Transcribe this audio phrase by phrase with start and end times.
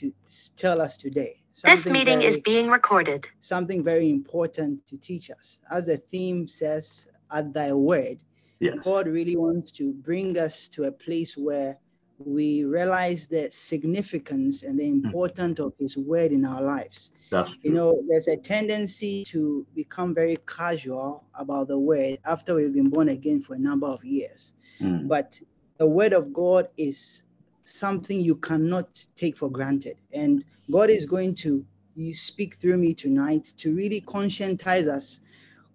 [0.00, 0.12] to
[0.56, 1.40] tell us today.
[1.52, 3.26] This Something meeting is being recorded.
[3.40, 5.60] something very important to teach us.
[5.70, 8.18] As the theme says, at thy word,
[8.60, 8.76] Yes.
[8.84, 11.78] God really wants to bring us to a place where
[12.18, 17.12] we realize the significance and the importance of his word in our lives.
[17.30, 17.60] That's true.
[17.64, 22.90] You know, there's a tendency to become very casual about the word after we've been
[22.90, 24.52] born again for a number of years.
[24.78, 25.08] Mm.
[25.08, 25.40] But
[25.78, 27.22] the word of God is
[27.64, 29.96] something you cannot take for granted.
[30.12, 31.64] And God is going to
[31.96, 35.20] you speak through me tonight to really conscientize us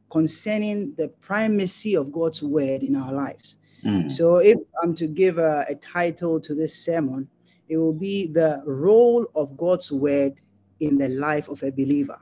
[0.10, 3.58] concerning the primacy of God's word in our lives.
[3.84, 4.12] Mm.
[4.12, 7.28] So, if I'm to give a, a title to this sermon,
[7.68, 10.40] it will be the role of God's word
[10.80, 12.20] in the life of a believer.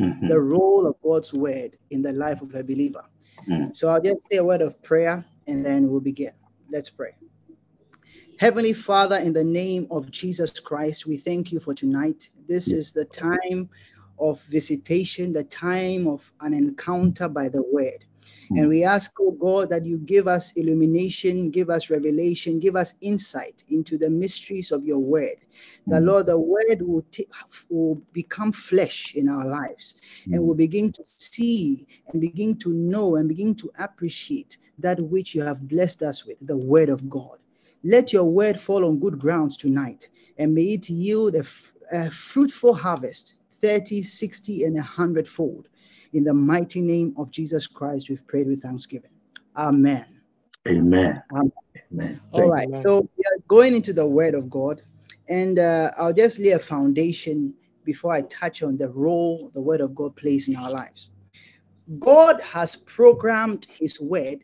[0.00, 0.28] Mhm.
[0.28, 3.04] The role of God's word in the life of a believer.
[3.48, 3.74] Mm.
[3.74, 6.32] So, I'll just say a word of prayer and then we'll begin.
[6.70, 7.14] Let's pray.
[8.38, 12.30] Heavenly Father, in the name of Jesus Christ, we thank you for tonight.
[12.48, 13.70] This is the time
[14.20, 18.04] of visitation, the time of an encounter by the word.
[18.50, 22.94] And we ask, oh God, that you give us illumination, give us revelation, give us
[23.00, 25.36] insight into the mysteries of your word.
[25.86, 26.06] The Mm.
[26.06, 29.96] Lord, the word will, ta- will become flesh in our lives
[30.32, 35.34] and we'll begin to see and begin to know and begin to appreciate that which
[35.34, 37.38] you have blessed us with, the word of God.
[37.86, 42.10] Let your word fall on good grounds tonight and may it yield a, f- a
[42.10, 45.68] fruitful harvest 30, 60, and a hundredfold.
[46.12, 49.12] In the mighty name of Jesus Christ, we've prayed with thanksgiving.
[49.56, 50.04] Amen.
[50.66, 51.22] Amen.
[51.32, 51.52] Amen.
[51.92, 52.20] Amen.
[52.32, 52.66] All right.
[52.66, 52.82] Amen.
[52.82, 54.82] So we are going into the Word of God,
[55.28, 59.80] and uh, I'll just lay a foundation before I touch on the role the Word
[59.80, 61.10] of God plays in our lives.
[62.00, 64.40] God has programmed His Word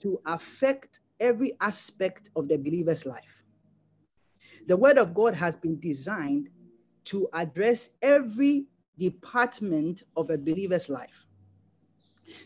[0.00, 3.42] to affect every aspect of the believer's life.
[4.66, 6.48] The Word of God has been designed
[7.06, 8.66] to address every
[8.98, 11.24] department of a believer's life.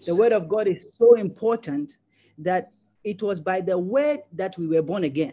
[0.06, 1.96] The Word of God is so important
[2.38, 2.72] that
[3.04, 5.32] it was by the word that we were born again.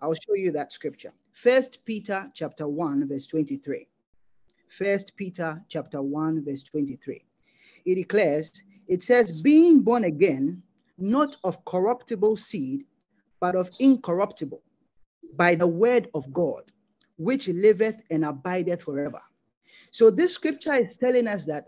[0.00, 1.12] I'll show you that scripture.
[1.32, 3.86] First Peter chapter 1, verse 23.
[4.68, 7.24] First Peter chapter 1, verse 23.
[7.84, 8.52] It declares,
[8.88, 10.62] it says, being born again,
[10.98, 12.84] not of corruptible seed,
[13.40, 14.62] but of incorruptible,
[15.36, 16.62] by the word of God,
[17.16, 19.20] which liveth and abideth forever.
[19.90, 21.66] So this scripture is telling us that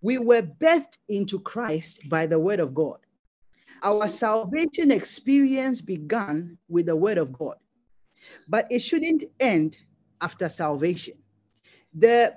[0.00, 2.98] we were birthed into Christ by the word of God.
[3.82, 7.56] Our salvation experience began with the word of God,
[8.48, 9.78] but it shouldn't end
[10.20, 11.14] after salvation.
[11.94, 12.34] The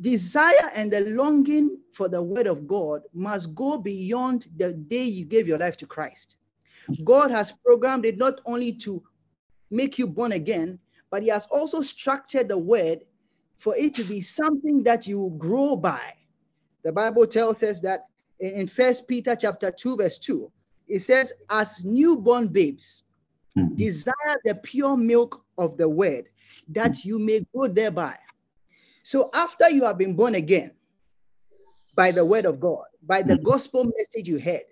[0.00, 5.24] desire and the longing for the word of God must go beyond the day you
[5.24, 6.36] gave your life to Christ.
[7.04, 9.02] God has programmed it not only to
[9.70, 10.78] make you born again,
[11.10, 13.00] but He has also structured the word
[13.58, 16.14] for it to be something that you grow by.
[16.82, 18.06] The Bible tells us that
[18.40, 20.50] in First Peter chapter 2, verse 2,
[20.88, 23.04] it says, as newborn babes,
[23.56, 23.76] Mhm.
[23.76, 26.28] desire the pure milk of the word,
[26.68, 28.16] that you may grow thereby.
[29.02, 30.72] So after you have been born again
[31.96, 33.42] by the word of God, by the Mhm.
[33.42, 34.64] gospel message you heard,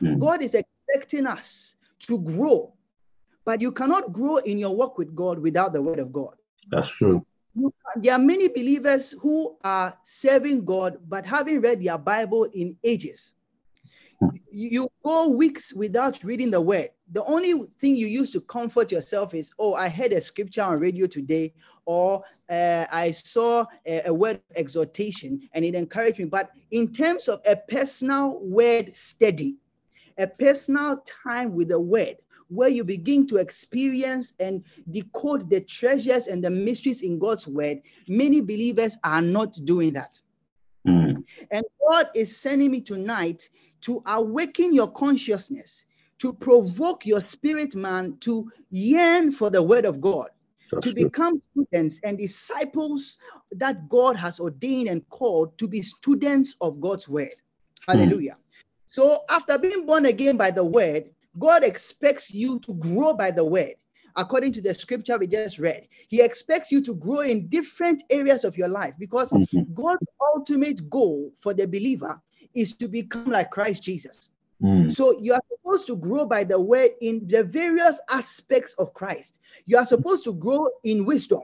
[0.00, 0.18] Mhm.
[0.20, 2.74] God is expecting us to grow,
[3.44, 6.36] but you cannot grow in your walk with God without the word of God.
[6.70, 7.24] That's true.
[7.54, 12.76] You- there are many believers who are serving God but haven't read their Bible in
[12.84, 13.34] ages.
[14.20, 16.90] You, you go weeks without reading the word.
[17.12, 20.78] The only thing you use to comfort yourself is, oh, I heard a scripture on
[20.78, 21.54] radio today,
[21.86, 26.26] or uh, I saw a, a word of exhortation and it encouraged me.
[26.26, 29.56] But in terms of a personal word study,
[30.18, 32.16] a personal time with the word,
[32.48, 37.80] where you begin to experience and decode the treasures and the mysteries in God's word,
[38.06, 40.20] many believers are not doing that.
[40.86, 41.24] Mm.
[41.50, 43.48] And God is sending me tonight
[43.82, 45.84] to awaken your consciousness,
[46.18, 50.28] to provoke your spirit man to yearn for the word of God,
[50.70, 51.04] That's to true.
[51.04, 53.18] become students and disciples
[53.52, 57.34] that God has ordained and called to be students of God's word.
[57.86, 58.36] Hallelujah.
[58.86, 63.44] So, after being born again by the word, God expects you to grow by the
[63.44, 63.74] word.
[64.16, 68.44] According to the scripture we just read, He expects you to grow in different areas
[68.44, 69.72] of your life because Mhm.
[69.74, 70.04] God's
[70.34, 72.20] ultimate goal for the believer
[72.54, 74.30] is to become like Christ Jesus.
[74.62, 74.90] Mm.
[74.90, 79.38] So you are supposed to grow by the word in the various aspects of Christ.
[79.66, 81.42] You are supposed to grow in wisdom.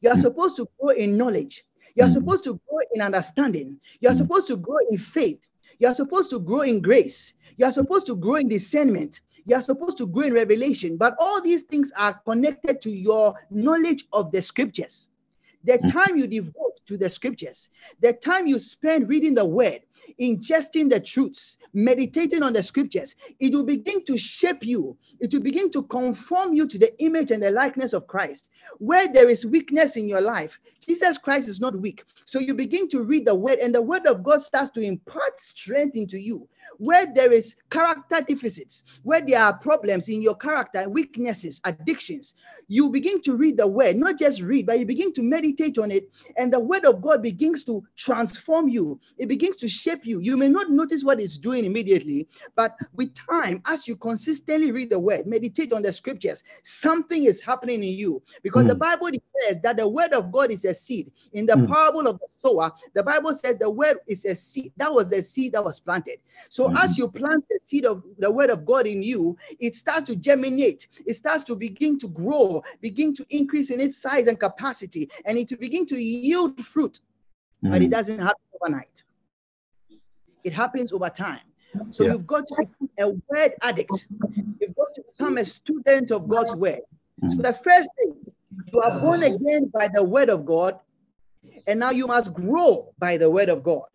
[0.00, 0.22] You are Mm.
[0.22, 1.64] supposed to grow in knowledge.
[1.94, 2.12] You are Mm.
[2.14, 3.80] supposed to grow in understanding.
[4.00, 5.40] You are supposed to grow in faith.
[5.78, 7.34] You are supposed to grow in grace.
[7.56, 9.20] You are supposed to grow in discernment.
[9.44, 10.96] You are supposed to grow in revelation.
[10.96, 15.08] But all these things are connected to your knowledge of the scriptures.
[15.64, 17.70] The time you devote to the scriptures,
[18.00, 19.82] the time you spend reading the word,
[20.20, 24.96] ingesting the truths, meditating on the scriptures, it will begin to shape you.
[25.20, 28.50] It will begin to conform you to the image and the likeness of Christ.
[28.78, 32.04] Where there is weakness in your life, Jesus Christ is not weak.
[32.24, 35.38] So you begin to read the word, and the word of God starts to impart
[35.38, 36.48] strength into you.
[36.78, 42.34] Where there is character deficits, where there are problems in your character, weaknesses, addictions,
[42.68, 45.90] you begin to read the word, not just read, but you begin to meditate on
[45.90, 49.00] it, and the word of God begins to transform you.
[49.18, 50.20] It begins to shape you.
[50.20, 54.90] You may not notice what it's doing immediately, but with time, as you consistently read
[54.90, 58.68] the word, meditate on the scriptures, something is happening in you because mm.
[58.68, 61.12] the Bible declares that the word of God is a seed.
[61.32, 61.68] In the mm.
[61.68, 64.72] parable of the sower, the Bible says the word is a seed.
[64.76, 66.18] That was the seed that was planted.
[66.48, 66.84] So mm.
[66.84, 70.16] as you plant the seed of the word of God in you, it starts to
[70.16, 75.08] germinate, it starts to begin to grow, begin to increase in its size and capacity,
[75.24, 77.00] and it will begin to yield fruit.
[77.62, 79.02] But it doesn't happen overnight.
[80.46, 81.40] It happens over time.
[81.90, 82.12] So yeah.
[82.12, 84.06] you've got to become a word addict.
[84.60, 86.82] You've got to become a student of God's word.
[87.22, 87.30] Mm.
[87.32, 88.14] So the first thing,
[88.72, 90.78] you are born again by the word of God,
[91.66, 93.86] and now you must grow by the word of God.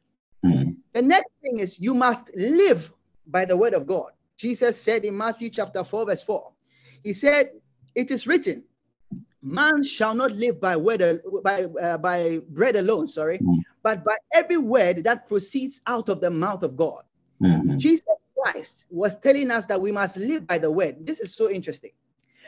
[0.45, 0.75] Mm.
[0.91, 2.91] The next thing is you must live
[3.27, 4.11] by the word of God.
[4.35, 6.51] Jesus said in Matthew chapter 4, verse 4,
[7.03, 7.51] He said,
[7.95, 8.65] It is written,
[9.41, 13.57] man shall not live by word by uh, by bread alone sorry mm.
[13.83, 17.03] But by every word that proceeds out of the mouth of god
[17.41, 17.77] mm-hmm.
[17.77, 18.05] jesus
[18.37, 21.91] christ was telling us that we must live by the word this is so interesting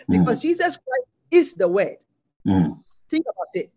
[0.10, 0.44] because mm.
[0.44, 1.98] jesus christ is the word
[2.48, 2.76] mm.
[3.10, 3.72] think about it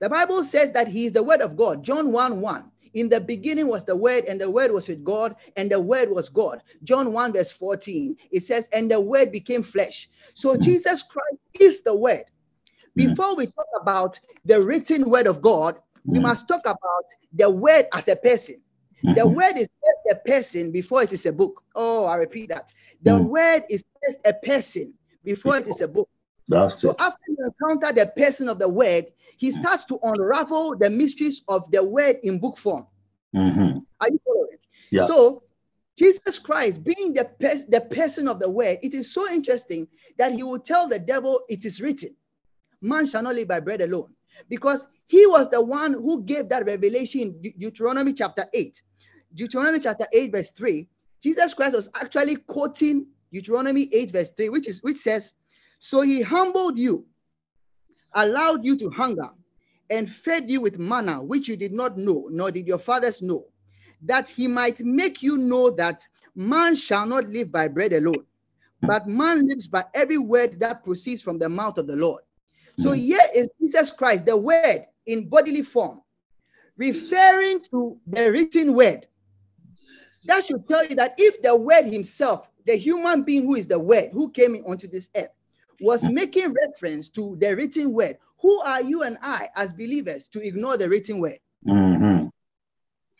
[0.00, 3.20] the bible says that he is the word of god john 1 1 in the
[3.20, 6.62] beginning was the word and the word was with god and the word was god
[6.84, 10.60] john 1 verse 14 it says and the word became flesh so mm.
[10.60, 12.24] jesus christ is the word
[12.96, 13.08] Mm.
[13.08, 16.22] Before we talk about the written word of God, we mm.
[16.22, 18.56] must talk about the word as a person.
[19.02, 19.34] The mm-hmm.
[19.34, 21.62] word is just a person before it is a book.
[21.74, 22.72] Oh, I repeat that.
[23.02, 23.24] The mm.
[23.26, 26.08] word is just a person before it is a book.
[26.48, 26.96] That's so it.
[27.00, 29.06] after you encounter the person of the word,
[29.36, 32.86] he starts to unravel the mysteries of the word in book form.
[33.34, 33.78] Mm-hmm.
[34.00, 34.58] Are you following?
[34.90, 35.06] Yeah.
[35.06, 35.42] So
[35.96, 39.86] Jesus Christ, being the, pers- the person of the word, it is so interesting
[40.16, 42.14] that he will tell the devil, It is written
[42.84, 44.12] man shall not live by bread alone.
[44.48, 48.82] Because he was the one who gave that revelation in Deuteronomy chapter 8.
[49.34, 50.88] Deuteronomy chapter 8, verse 3.
[51.20, 55.34] Jesus Christ was actually quoting Deuteronomy 8, verse 3, which is which says,
[55.78, 57.06] So he humbled you,
[58.14, 59.30] allowed you to hunger,
[59.90, 63.46] and fed you with manna, which you did not know, nor did your fathers know,
[64.02, 68.24] that he might make you know that man shall not live by bread alone,
[68.82, 72.22] but man lives by every word that proceeds from the mouth of the Lord.
[72.78, 72.96] So mm.
[72.96, 76.00] here is Jesus Christ, the word in bodily form,
[76.76, 79.06] referring to the written word.
[80.26, 83.78] That should tell you that if the word himself, the human being who is the
[83.78, 85.30] word, who came onto this earth,
[85.80, 86.12] was mm.
[86.12, 90.76] making reference to the written word, who are you and I as believers to ignore
[90.76, 91.38] the written word?
[91.66, 92.26] Mm-hmm.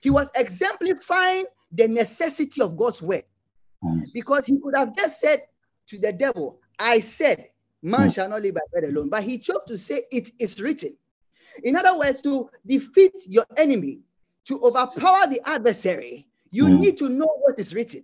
[0.02, 3.24] He was exemplifying the necessity of God's word
[3.82, 4.12] mm.
[4.12, 5.42] because he could have just said
[5.88, 7.48] to the devil, I said,
[7.84, 8.14] Man mm.
[8.14, 9.10] shall not live by bread alone.
[9.10, 10.96] But he chose to say it is written.
[11.62, 14.00] In other words, to defeat your enemy,
[14.46, 16.78] to overpower the adversary, you mm.
[16.80, 18.02] need to know what is written.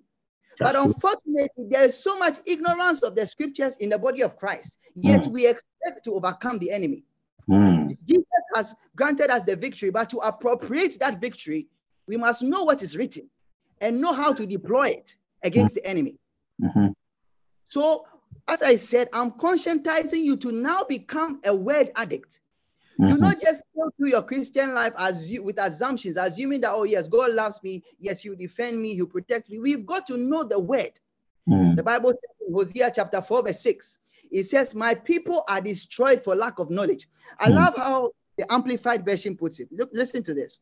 [0.59, 4.37] That's but unfortunately, there is so much ignorance of the scriptures in the body of
[4.37, 5.33] Christ, yet mm.
[5.33, 7.02] we expect to overcome the enemy.
[7.49, 7.88] Mm.
[8.07, 11.69] Jesus has granted us the victory, but to appropriate that victory,
[12.07, 13.31] we must know what is written
[13.81, 16.16] and know how to deploy it against the enemy.
[16.62, 16.88] Mm-hmm.
[17.64, 18.05] So
[18.49, 22.40] as I said, I'm conscientizing you to now become a word addict.
[23.00, 23.14] Mm-hmm.
[23.14, 26.82] Do not just go through your Christian life as you with assumptions, assuming that, oh,
[26.85, 27.82] yes, God loves me.
[27.99, 29.59] Yes, He'll defend me, He'll protect me.
[29.59, 30.99] We've got to know the word.
[31.49, 31.76] Mm-hmm.
[31.76, 33.99] The Bible says in Hosea chapter 4, verse 6,
[34.30, 37.09] it says, My people are destroyed for lack of knowledge.
[37.38, 37.54] I mm-hmm.
[37.54, 39.68] love how the Amplified Version puts it.
[39.73, 40.59] Look, listen to this.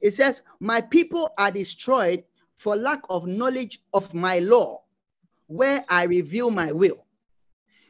[0.00, 4.82] It says, My people are destroyed for lack of knowledge of my law
[5.46, 7.06] where I reveal my will.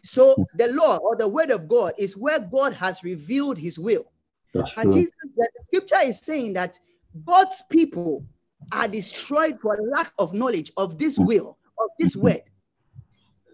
[0.03, 0.43] So hmm.
[0.57, 4.11] the law or the word of God is where God has revealed his will.
[4.55, 6.79] and Jesus, the scripture is saying that
[7.25, 8.25] God's people
[8.73, 11.27] are destroyed for lack of knowledge of this hmm.
[11.27, 12.23] will, of this hmm.
[12.23, 12.43] word.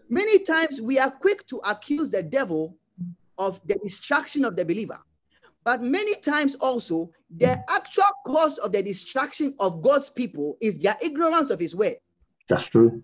[0.08, 2.76] Many times we are quick to accuse the devil
[3.38, 4.98] of the destruction of the believer.
[5.64, 10.96] But many times also, the actual cause of the destruction of God's people is their
[11.00, 11.96] ignorance of his word.
[12.48, 13.02] That's true.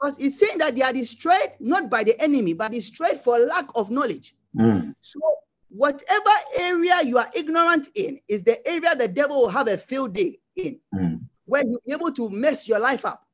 [0.00, 3.66] Because it's saying that they are destroyed not by the enemy, but destroyed for lack
[3.74, 4.34] of knowledge.
[4.56, 4.94] Mm.
[5.00, 5.20] So,
[5.68, 10.14] whatever area you are ignorant in is the area the devil will have a field
[10.14, 11.20] day in, Mm.
[11.44, 13.26] where you'll be able to mess your life up.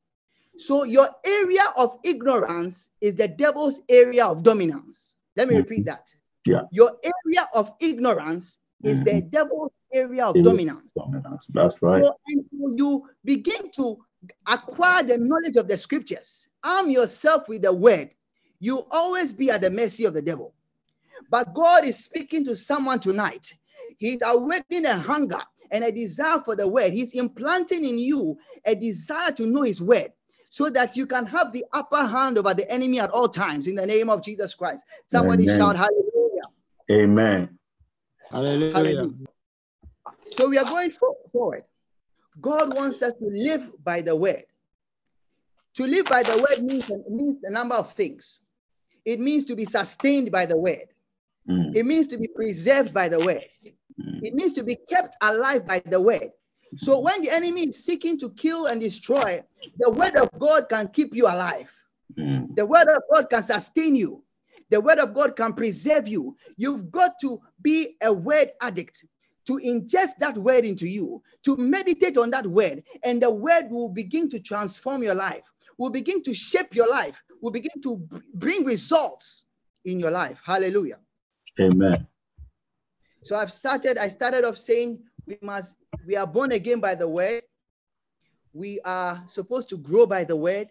[0.56, 5.14] So, your area of ignorance is the devil's area of dominance.
[5.36, 5.58] Let me Mhm.
[5.58, 6.14] repeat that.
[6.46, 6.62] Yeah.
[6.72, 10.92] Your area of ignorance is the devil's area of dominance.
[10.96, 11.46] Dominance.
[11.46, 12.04] That's right.
[12.04, 13.98] So until you begin to
[14.46, 18.10] acquire the knowledge of the scriptures, arm yourself with the word,
[18.58, 20.54] you always be at the mercy of the devil.
[21.30, 23.54] But God is speaking to someone tonight.
[23.98, 26.92] He's awakening a hunger and a desire for the word.
[26.92, 30.12] He's implanting in you a desire to know his word
[30.48, 33.74] so that you can have the upper hand over the enemy at all times in
[33.74, 34.84] the name of Jesus Christ.
[35.08, 35.58] Somebody Amen.
[35.58, 36.42] shout hallelujah.
[36.90, 37.58] Amen.
[38.30, 38.74] Hallelujah.
[38.74, 39.26] Hallelujah.
[40.32, 40.90] So we are going
[41.32, 41.64] forward.
[42.40, 44.44] God wants us to live by the word.
[45.76, 48.40] To live by the word means, means a number of things.
[49.04, 50.88] It means to be sustained by the word.
[51.48, 51.76] Mm.
[51.76, 53.44] It means to be preserved by the word.
[54.00, 54.20] Mm.
[54.22, 56.30] It means to be kept alive by the word.
[56.76, 59.42] So when the enemy is seeking to kill and destroy,
[59.78, 61.72] the word of God can keep you alive.
[62.18, 62.56] Mm.
[62.56, 64.24] The word of God can sustain you.
[64.70, 66.36] The word of God can preserve you.
[66.56, 69.04] You've got to be a word addict
[69.46, 73.88] to ingest that word into you, to meditate on that word, and the word will
[73.88, 75.44] begin to transform your life,
[75.78, 77.96] will begin to shape your life, will begin to
[78.34, 79.44] bring results
[79.84, 80.40] in your life.
[80.44, 80.98] Hallelujah.
[81.60, 82.06] Amen.
[83.22, 87.08] So I've started, I started off saying we must, we are born again by the
[87.08, 87.42] word.
[88.52, 90.68] We are supposed to grow by the word.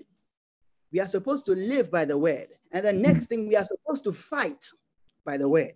[0.91, 2.47] We are supposed to live by the word.
[2.71, 4.69] And the next thing, we are supposed to fight
[5.25, 5.73] by the word.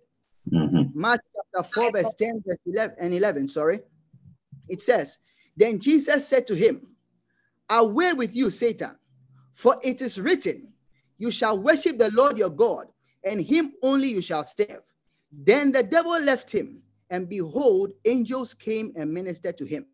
[0.50, 0.94] Mhm.
[0.94, 3.80] Mark chapter 4, verse 10 verse 11 and 11, sorry.
[4.68, 5.18] It says,
[5.56, 6.96] Then Jesus said to him,
[7.68, 8.96] Away with you, Satan,
[9.60, 10.72] for it is written,
[11.18, 12.86] You shall worship the Lord your God,
[13.24, 14.80] and him only you shall serve.
[15.30, 19.84] Then the devil left him, and behold, angels came and ministered to him.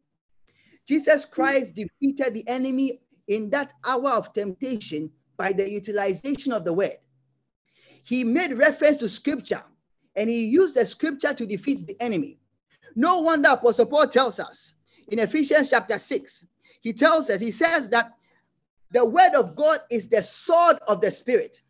[0.87, 6.73] Jesus Christ defeated the enemy in that hour of temptation by the utilization of the
[6.73, 6.99] word.
[8.05, 9.65] He made reference to scripture
[10.15, 12.39] and he used the scripture to defeat the enemy.
[12.95, 14.75] No wonder Apostle Paul tells us
[15.09, 16.45] in Ephesians chapter 6,
[16.83, 18.16] he tells us, he says that
[18.97, 21.61] the word of God is the sword of the spirit.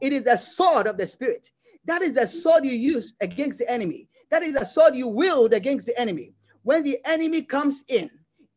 [0.00, 1.50] It is the sword of the spirit.
[1.86, 4.06] That is the sword you use against the enemy.
[4.30, 6.34] That is the sword you wield against the enemy.
[6.62, 8.08] When the enemy comes in,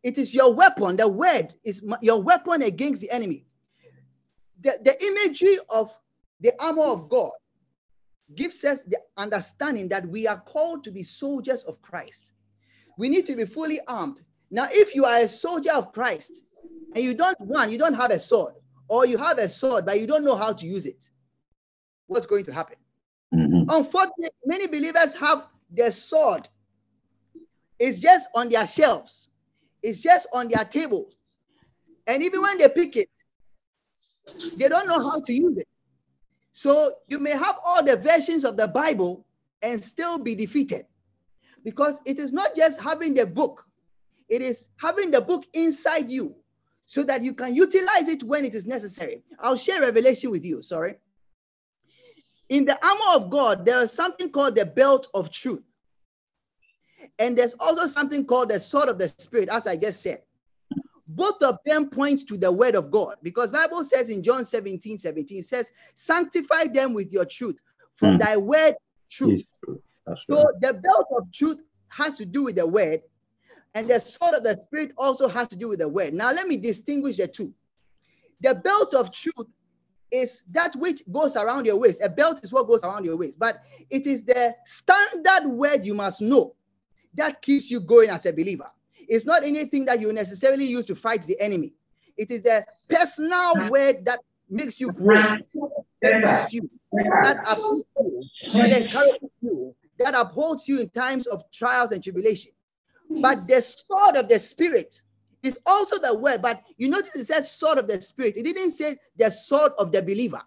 [0.04, 0.96] it is your weapon.
[0.96, 3.48] The word is your weapon against the enemy.
[4.60, 5.90] The, the imagery of
[6.40, 7.32] the armor of God
[8.36, 12.32] gives us the understanding that we are called to be soldiers of Christ.
[13.00, 14.22] We need to be fully armed.
[14.52, 16.51] Now, if you are a soldier of Christ
[16.96, 18.54] and you don't one, you don't have a sword,
[18.88, 21.10] or you have a sword but you don't know how to use it,
[22.08, 22.78] what's going to happen?
[23.34, 23.66] Mhm.
[23.70, 26.48] Unfortunately, many believers have their sword.
[27.80, 29.30] It's just on their shelves.
[29.82, 31.16] It's just on their tables.
[32.06, 33.10] And even when they pick it,
[34.58, 35.68] they don't know how to use it.
[36.52, 39.26] So you may have all the versions of the Bible
[39.62, 40.86] and still be defeated.
[41.64, 43.66] Because it is not just having the book,
[44.30, 46.36] it is having the book inside you
[46.92, 49.24] so that you can utilize it when it is necessary.
[49.40, 50.62] I'll share revelation with you.
[50.62, 50.96] Sorry.
[52.50, 55.64] In the armor of God, there is something called the belt of truth.
[57.18, 60.24] And there's also something called the sword of the spirit, as I just said.
[61.08, 64.98] Both of them point to the word of God because Bible says in John 17,
[64.98, 67.56] 17, it says, sanctify them with your truth,
[67.96, 68.20] for Mm.
[68.20, 68.76] thy word
[69.10, 69.54] truth.
[70.06, 70.60] That's So right.
[70.60, 73.02] the belt of truth has to do with the word,
[73.74, 76.14] and the sword of the spirit also has to do with the word.
[76.14, 77.54] Now, let me distinguish the two.
[78.42, 79.48] The belt of truth
[80.12, 82.02] is that which goes around your waist.
[82.04, 85.94] A belt is what goes around your waist, but it is the standard word you
[85.94, 86.54] must know
[87.14, 88.70] that keeps you going as a believer.
[89.08, 91.74] It's not anything that you necessarily use to fight the enemy.
[92.18, 95.16] It is the personal word that makes you grow,
[96.02, 101.92] that you, that uplifts you, that encourages you, that upholds you in times of trials
[101.92, 102.52] and tribulation.
[103.20, 105.02] But the sword of the spirit
[105.44, 108.38] is also the word, but you notice it says sword of the spirit.
[108.38, 110.42] It didn't say the sword of the believer.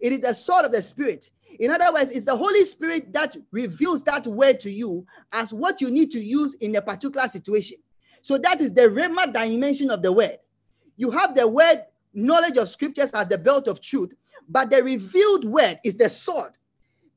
[0.00, 1.30] It is the sword of the spirit.
[1.58, 5.80] In other words, it's the Holy Spirit that reveals that word to you as what
[5.80, 7.78] you need to use in a particular situation.
[8.22, 10.38] So that is the Rhema dimension of the word.
[10.96, 14.12] You have the word knowledge of scriptures as the belt of truth,
[14.48, 16.52] but the revealed word is the sword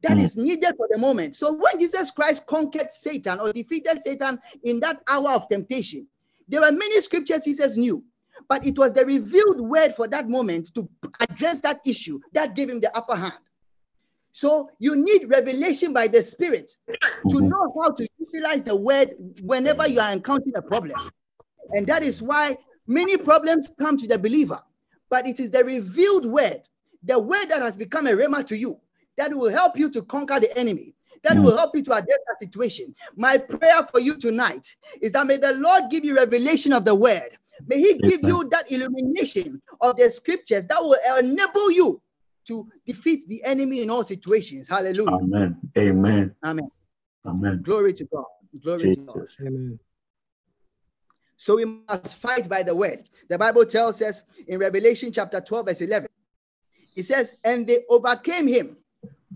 [0.03, 0.23] that Mm.
[0.23, 1.35] is needed for the moment.
[1.35, 6.07] So when Jesus Christ conquered Satan or defeated Satan in that hour of temptation,
[6.47, 8.03] there were many scriptures Jesus knew,
[8.49, 10.87] but it was the revealed word for that moment to
[11.21, 13.39] address that issue that gave him the upper hand.
[14.33, 16.75] So you need revelation by the Spirit
[17.29, 17.49] to Mhm.
[17.49, 20.99] know how to utilize the word whenever you are encountering a problem.
[21.71, 22.57] And that is why
[22.87, 24.61] many problems come to the believer.
[25.09, 26.67] But it is the revealed word,
[27.03, 28.81] the word that has become a rhema to you,
[29.17, 31.43] that will help you to conquer the enemy, that Mm.
[31.43, 32.93] will help you to address that situation.
[33.15, 36.95] My prayer for you tonight is that may the Lord give you revelation of the
[36.95, 37.37] word.
[37.67, 42.01] May He give you that illumination of the scriptures that will enable you
[42.47, 44.67] to defeat the enemy in all situations.
[44.67, 45.11] Hallelujah.
[45.15, 45.57] Amen.
[45.77, 46.35] Amen.
[46.43, 46.69] Amen.
[47.25, 47.61] Amen.
[47.61, 48.25] Glory to God.
[48.61, 49.15] Glory to God.
[49.15, 49.37] Jesus.
[49.39, 49.79] Amen.
[51.37, 53.09] So we must fight by the word.
[53.29, 56.07] The Bible tells us in Revelation chapter 12, verse 11,
[56.95, 58.77] it says, And they overcame him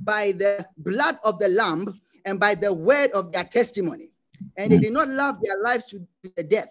[0.03, 4.11] by the blood of the Lamb and by the word of their testimony.
[4.57, 6.69] And they did not love their lives to, the death.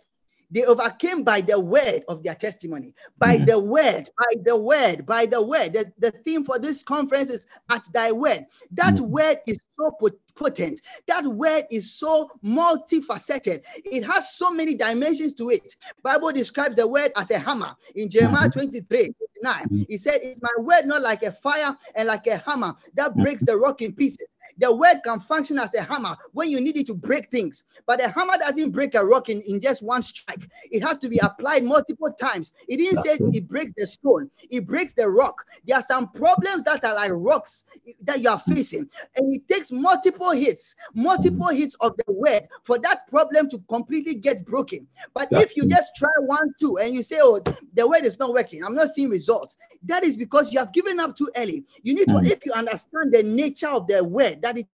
[0.50, 2.94] They overcame by the word of their testimony.
[3.18, 3.46] By Mm.
[3.46, 5.74] the word, by the word, by the word.
[5.74, 8.46] The, the theme for this conference is at thy word.
[8.72, 9.08] That Mm.
[9.10, 9.92] word is so
[10.36, 10.82] potent.
[11.08, 13.64] That word is so multifaceted.
[13.84, 15.74] It has so many dimensions to it.
[16.02, 18.52] Bible describes the word as a hammer in Jeremiah Mhm.
[18.52, 19.12] 23,
[19.42, 19.68] 29.
[19.70, 19.86] Mhm.
[19.88, 23.26] He said, Is my word not like a fire and like a hammer that Mm-hmm.
[23.26, 24.26] breaks the rock in pieces?
[24.58, 28.02] The word can function as a hammer when you need it to break things, but
[28.02, 30.48] a hammer doesn't break a rock in, in just one strike.
[30.70, 32.52] It has to be applied multiple times.
[32.68, 33.48] It didn't say it.
[33.48, 35.44] breaks the stone, it breaks the rock.
[35.66, 37.64] There are some problems that are like rocks
[38.02, 42.78] that you are facing, and it takes multiple hits, multiple hits of the word for
[42.78, 44.86] that problem to completely get broken.
[45.14, 47.40] But That's if you just try one, two, and you say, Oh,
[47.74, 50.98] the word is not working, I'm not seeing results, that is because you have given
[51.00, 51.64] up too early.
[51.82, 52.26] You need to, Mm.
[52.26, 54.66] if you understand the nature of the word, that it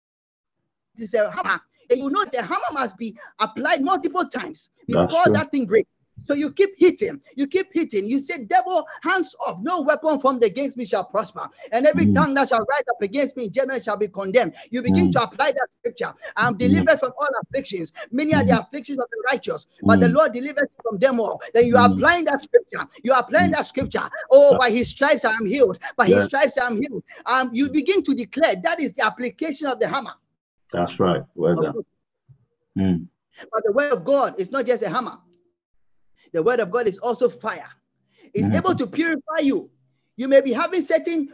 [0.97, 1.59] is a hammer,
[1.89, 5.89] and you know the hammer must be applied multiple times before that thing breaks.
[6.23, 8.05] So you keep hitting, you keep hitting.
[8.05, 9.59] You say, Devil, hands off.
[9.61, 11.49] No weapon formed against me shall prosper.
[11.71, 12.13] And every Mm.
[12.15, 14.53] tongue that shall rise up against me in judgment shall be condemned.
[14.69, 15.11] You begin Mm.
[15.13, 16.13] to apply that scripture.
[16.37, 16.57] I'm Mm.
[16.59, 17.91] delivered from all afflictions.
[18.11, 18.61] Many are the Mm.
[18.61, 20.13] afflictions of the righteous, but the Mm.
[20.13, 21.41] Lord delivers from them all.
[21.53, 22.87] Then you are applying that scripture.
[23.03, 24.07] You are applying that scripture.
[24.29, 25.79] Oh, by his stripes I am healed.
[25.96, 26.24] By his Yeah.
[26.25, 27.03] stripes I am healed.
[27.25, 30.13] Um, you begin to declare that is the application of the hammer.
[30.72, 31.24] That's right.
[31.35, 31.75] Well done.
[32.77, 33.07] Mm.
[33.51, 35.17] But the word of God is not just a hammer.
[36.33, 37.70] The word of God is also fire.
[38.33, 38.55] It's Mhm.
[38.55, 39.70] able to purify you.
[40.17, 41.33] You may be having certain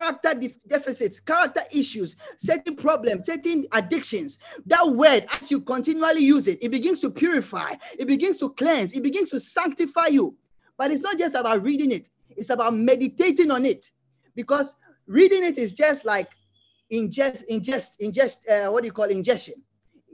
[0.00, 4.38] character def- deficits, character issues, certain problems, certain addictions.
[4.66, 8.96] That word, as you continually use it, it begins to purify, it begins to cleanse,
[8.96, 10.36] it begins to sanctify you.
[10.78, 13.90] But it's not just about reading it, it's about meditating on it.
[14.34, 14.74] Because
[15.06, 16.30] reading it is just like
[16.92, 19.62] ingest, ingest, ingest, uh, what do you call ingestion?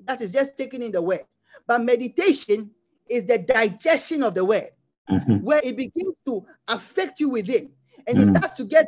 [0.05, 1.25] That is just taking in the word.
[1.67, 2.71] But meditation
[3.11, 4.71] is the digestion of the word,
[5.11, 5.43] Mhm.
[5.43, 7.73] where it begins to affect you within
[8.07, 8.37] and it Mm.
[8.37, 8.87] starts to get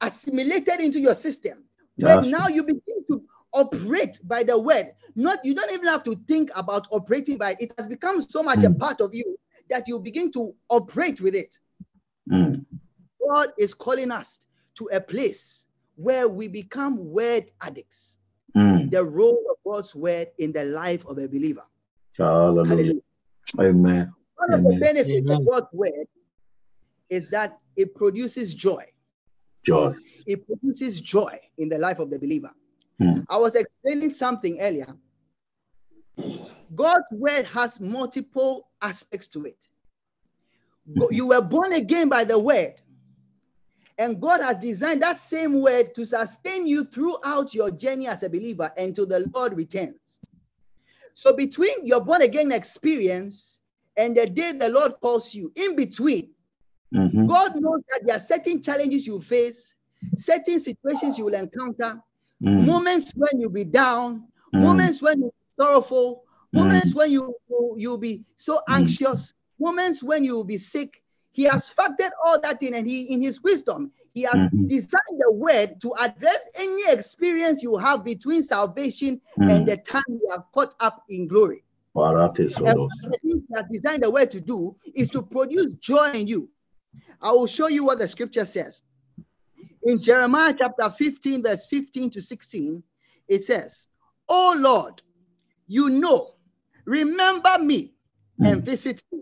[0.00, 1.64] assimilated into your system.
[1.96, 4.94] Where That's now you begin to operate by the word.
[5.14, 7.58] Not you don't even have to think about operating by it.
[7.60, 8.78] It has become so much a Mm.
[8.78, 11.58] part of you that you begin to operate with it.
[12.30, 12.64] Mm.
[13.26, 18.16] God is calling us to a place where we become word addicts.
[18.56, 18.90] Mm.
[18.90, 21.64] The role of God's word in the life of a believer.
[22.16, 22.68] Hallelujah.
[22.68, 23.02] Hallelujah.
[23.58, 24.12] Amen.
[24.36, 25.40] One of the benefits Amen.
[25.40, 26.06] of God's word
[27.10, 28.84] is that it produces joy.
[29.64, 29.94] Joy.
[30.26, 32.52] It produces joy in the life of the believer.
[32.98, 33.20] Hmm.
[33.28, 34.94] I was explaining something earlier.
[36.74, 39.66] God's word has multiple aspects to it.
[40.98, 41.14] Go- Mhm.
[41.14, 42.80] You were born again by the word,
[43.98, 48.30] and God has designed that same word to sustain you throughout your journey as a
[48.30, 50.18] believer until the Lord returns.
[51.18, 53.58] So, between your born again experience
[53.96, 56.30] and the day the Lord calls you, in between,
[56.94, 57.26] Mhm.
[57.26, 59.74] God knows that there are certain challenges you face,
[60.16, 62.00] certain situations you will encounter,
[62.40, 62.64] Mm.
[62.66, 64.60] moments when you'll be down, Mm.
[64.62, 66.22] moments when you're sorrowful,
[66.54, 66.60] Mm.
[66.62, 68.76] moments when you, you you'll be so Mm.
[68.82, 71.02] anxious, moments when you will be sick.
[71.38, 74.68] He has factored all that in, and he, in his wisdom, he has Mhm.
[74.68, 79.48] designed the word to address any experience you have between salvation Mm.
[79.48, 81.62] and the time you are caught up in glory.
[81.94, 84.40] Wow, that is so And one of the things he has designed the word to
[84.40, 86.50] do is to produce joy in you.
[87.22, 88.82] I will show you what the scripture says.
[89.84, 92.82] In Jeremiah chapter 15, verse 15 to 16,
[93.28, 93.86] it says,
[94.28, 95.02] Oh Lord,
[95.68, 96.34] you know,
[96.84, 97.94] remember me
[98.40, 98.64] and Mm.
[98.64, 99.20] visit me.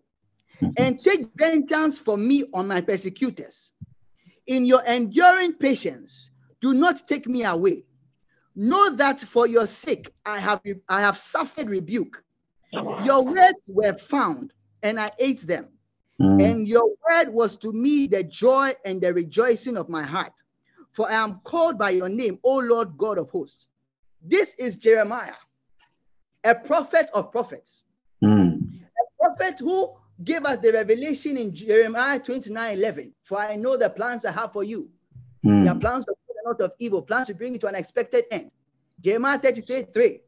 [0.79, 3.73] And take vengeance for me on my persecutors.
[4.47, 7.85] In your enduring patience, do not take me away.
[8.55, 12.23] Know that for your sake I have I have suffered rebuke.
[13.05, 15.69] Your words were found, and I ate them.
[16.21, 16.43] Mm.
[16.43, 20.33] And your word was to me the joy and the rejoicing of my heart.
[20.93, 23.67] For I am called by your name, O Lord God of hosts.
[24.23, 25.35] This is Jeremiah,
[26.45, 27.85] a prophet of prophets,
[28.25, 28.61] Mm.
[28.63, 29.93] a prophet who
[30.25, 33.15] gave us the revelation in Jeremiah 29 11.
[33.25, 34.89] For I know the plans I have for you.
[35.45, 35.81] They are Mm.
[35.81, 38.51] plans of and not of evil, plans to bring you to an expected end.
[39.01, 40.21] Jeremiah 33 3.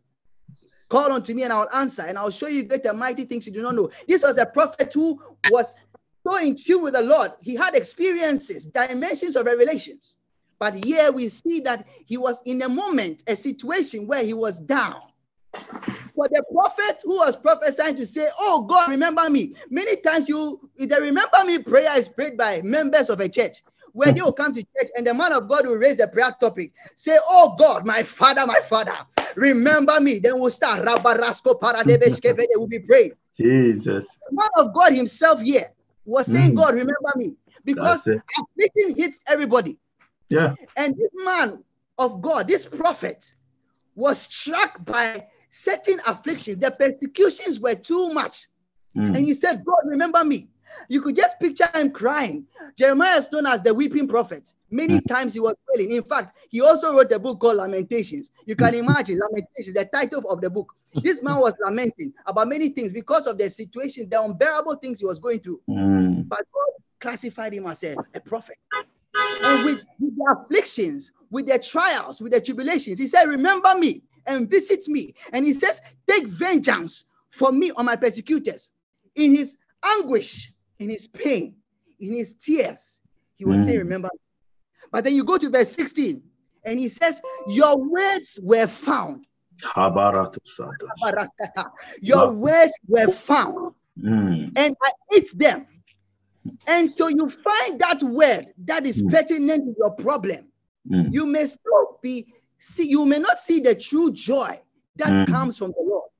[0.88, 3.46] Call unto me and I will answer, and I'll show you great and mighty things
[3.46, 3.90] you do not know.
[4.06, 5.86] This was a prophet who was
[6.26, 7.32] so in tune with the Lord.
[7.40, 10.16] He had experiences, dimensions of revelations.
[10.58, 14.60] But here we see that he was in a moment, a situation where he was
[14.60, 15.00] down.
[16.14, 19.54] For the prophet who was prophesying to say, Oh God, remember me.
[19.70, 24.12] Many times you the remember me prayer is prayed by members of a church where
[24.12, 26.72] they will come to church and the man of God will raise the prayer topic.
[26.94, 28.96] Say, Oh God, my father, my father,
[29.36, 30.18] remember me.
[30.18, 30.84] Then we'll start.
[30.84, 33.12] Rabarasko paradebeshkeve, They will be praying.
[33.36, 34.06] Jesus.
[34.28, 35.68] The man of God himself here
[36.04, 36.56] was saying, Mm.
[36.56, 37.34] God, remember me.
[37.64, 39.78] Because affliction hits everybody.
[40.30, 40.54] Yeah.
[40.76, 41.62] And this man
[41.98, 43.34] of God, this prophet,
[43.94, 46.58] was struck by certain afflictions.
[46.58, 48.48] The persecutions were too much.
[48.94, 49.24] And Mm.
[49.24, 50.48] he said, God, remember me.
[50.88, 52.46] You could just picture him crying.
[52.76, 54.52] Jeremiah is known as the weeping prophet.
[54.70, 55.92] Many times he was wailing.
[55.92, 58.32] In fact, he also wrote a book called Lamentations.
[58.44, 60.72] You can imagine Lamentations, the title of the book.
[61.02, 65.06] This man was lamenting about many things because of the situation, the unbearable things he
[65.06, 65.60] was going through.
[65.68, 66.28] Mm.
[66.28, 68.56] But God classified him as a, a prophet.
[69.44, 74.02] And with, with the afflictions, with the trials, with the tribulations, he said, Remember me
[74.28, 75.14] and visit me.
[75.32, 78.70] And he says, Take vengeance for me on my persecutors.
[79.16, 79.56] In his
[79.98, 81.56] anguish, in his pain,
[82.00, 83.00] in his tears,
[83.36, 83.82] he was saying, Mm.
[83.84, 84.10] Remember.
[84.92, 86.22] But then you go to verse 16,
[86.64, 89.24] and he says, Your words were found.
[92.00, 94.52] Your words were found Mm.
[94.56, 95.66] and I ate them.
[96.68, 99.10] And so you find that word that is Mm.
[99.10, 100.46] pertinent to your problem.
[100.88, 101.12] Mm.
[101.12, 104.60] You may still be see, you may not see the true joy
[104.96, 105.26] that Mm.
[105.28, 106.10] comes from the Lord.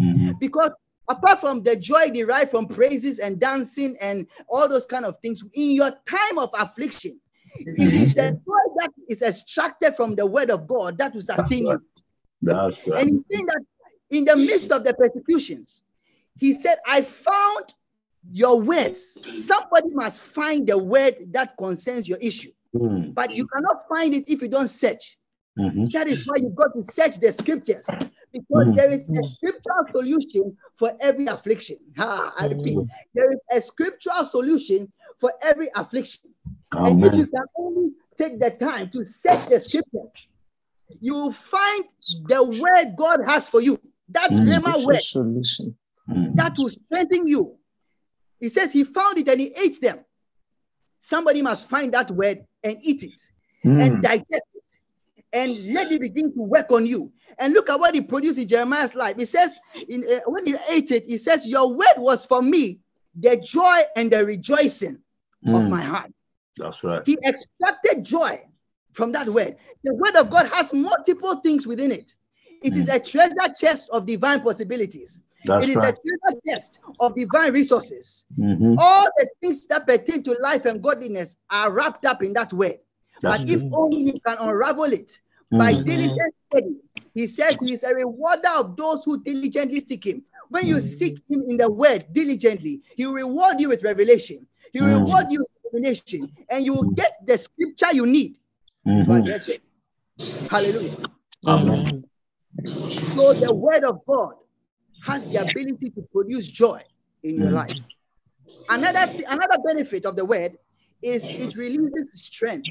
[0.00, 0.38] Mhm.
[0.38, 0.70] Because
[1.08, 5.42] apart from the joy derived from praises and dancing and all those kind of things,
[5.54, 7.20] in your time of affliction,
[7.60, 11.66] it is the joy that is extracted from the word of God that will sustain
[11.66, 11.82] you.
[12.42, 13.00] That's right.
[13.00, 13.62] And he's saying that
[14.10, 15.82] in the midst of the persecutions,
[16.36, 17.74] he said, I found
[18.30, 19.16] your words.
[19.32, 23.14] Somebody must find the word that concerns your issue, Mm.
[23.14, 25.17] but you cannot find it if you don't search.
[25.58, 25.90] Mhm.
[25.92, 27.86] That is why you got to search the scriptures
[28.32, 28.76] because Mm.
[28.76, 31.78] there is a scriptural solution for every affliction.
[31.96, 32.78] Ha, I repeat,
[33.14, 36.30] there is a scriptural solution for every affliction.
[36.72, 40.28] And if you can only take the time to search the scriptures,
[41.00, 41.84] you will find
[42.28, 43.78] the word God has for you.
[44.10, 44.46] That Mm.
[44.46, 45.76] Rhema Scripture word solution.
[46.08, 46.36] Mm.
[46.36, 47.58] that will strengthen you.
[48.40, 50.04] He says he found it and he ate them.
[51.00, 53.20] Somebody must find that word and eat it
[53.64, 54.02] and Mm.
[54.02, 54.42] digest it
[55.32, 57.12] and let it begin to work on you.
[57.38, 59.16] And look at what he produced in Jeremiah's life.
[59.16, 62.80] He says, in, uh, when he ate it, he says, Your word was for me
[63.14, 64.98] the joy and the rejoicing
[65.46, 65.70] of Mm.
[65.70, 66.12] my heart.
[66.56, 67.02] That's right.
[67.06, 68.44] He extracted joy
[68.92, 69.56] from that word.
[69.84, 72.14] The word of God has multiple things within it.
[72.62, 75.20] It is a treasure chest of divine possibilities.
[75.44, 75.94] That's it is right.
[75.94, 78.26] a treasure chest of divine resources.
[78.36, 78.74] Mhm.
[78.76, 82.80] All the things that pertain to life and godliness are wrapped up in that word.
[83.22, 83.70] That's but if true.
[83.74, 85.84] only you can unravel it by Mm.
[85.86, 86.76] diligent study,
[87.14, 90.22] he says he is a rewarder of those who diligently seek him.
[90.50, 90.82] When you Mm.
[90.82, 94.46] seek him in the word diligently, he will reward you with revelation.
[94.72, 95.00] He will Mm.
[95.00, 96.96] reward you with illumination, and you will Mm.
[96.96, 98.38] get the scripture you need
[98.84, 99.62] to address it.
[100.48, 100.96] Hallelujah.
[101.46, 102.04] Amen.
[103.02, 104.34] So the word of God
[105.00, 106.82] has the ability to produce joy
[107.22, 107.78] in your life.
[108.68, 110.58] Another th- another benefit of the word
[111.02, 112.68] is it releases strength.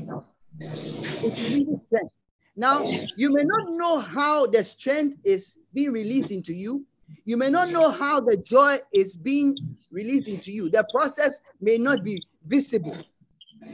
[1.21, 2.13] It releases strength.
[2.55, 6.86] Now, you may not know how the strength is being released into you.
[7.25, 10.69] You may not know how the joy is being released into you.
[10.69, 13.05] The process may not be visible,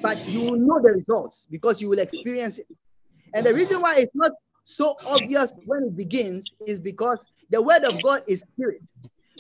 [0.02, 2.68] but you will know the results because you will experience it.
[3.36, 4.32] And the reason why it's not
[4.66, 8.82] so obvious when it begins is because the word of God is spirit.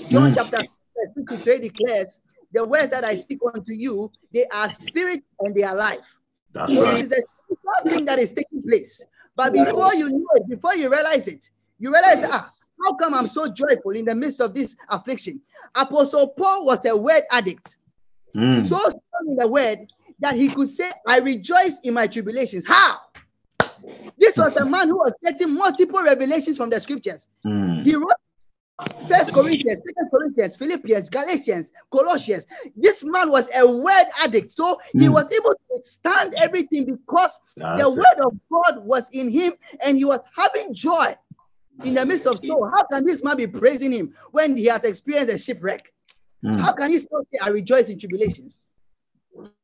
[0.10, 0.36] John Mm.
[0.36, 2.19] chapter 6, verse 53 declares,
[2.52, 6.17] The words that I speak unto you, they are spirit and they are life.
[6.54, 7.00] That's So it right.
[7.04, 9.02] is a spiritual thing that is taking place.
[9.36, 12.52] But before you know it, before you realize it, you realize, ah,
[12.84, 15.42] how come I'm so joyful in the midst of this affliction?
[15.76, 17.78] Apostle Paul was a word addict,
[18.36, 18.66] Mm.
[18.66, 19.80] so strong in the word
[20.20, 22.66] that he could say, I rejoice in my tribulations.
[22.66, 22.98] How?
[24.18, 27.28] This was a man who was getting multiple revelations from the scriptures.
[27.46, 27.86] Mm.
[27.86, 28.10] He wrote
[29.10, 32.46] First Corinthians, Second Corinthians, Philippians, Galatians, Colossians.
[32.76, 35.14] This man was a word addict, so he Mm.
[35.14, 37.96] was able to withstand everything because That's the it.
[37.98, 39.54] word of God was in him,
[39.86, 41.16] and he was having joy
[41.84, 42.72] in the midst of sorrow.
[42.76, 45.94] How can this man be praising him when he has experienced a shipwreck?
[46.44, 46.60] Mm.
[46.60, 48.58] How can he still say, "I rejoice in tribulations"?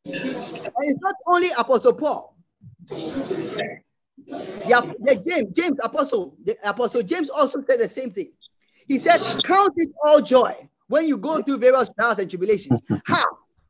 [0.05, 2.35] And it's not only Apostle Paul.
[4.67, 8.31] The, the James, James Apostle, the Apostle James also said the same thing.
[8.89, 12.81] He said, Count it all joy when you go through various trials and tribulations.
[13.05, 13.23] How?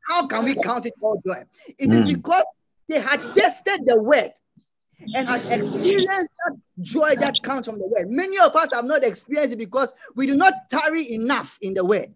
[0.08, 1.44] How can we count it all joy?
[1.78, 2.08] It is Mm.
[2.08, 2.42] because
[2.88, 4.32] they had tested the word
[5.14, 8.10] and had experienced that joy that comes from the word.
[8.10, 11.84] Many of us have not experienced it because we do not tarry enough in the
[11.84, 12.12] word.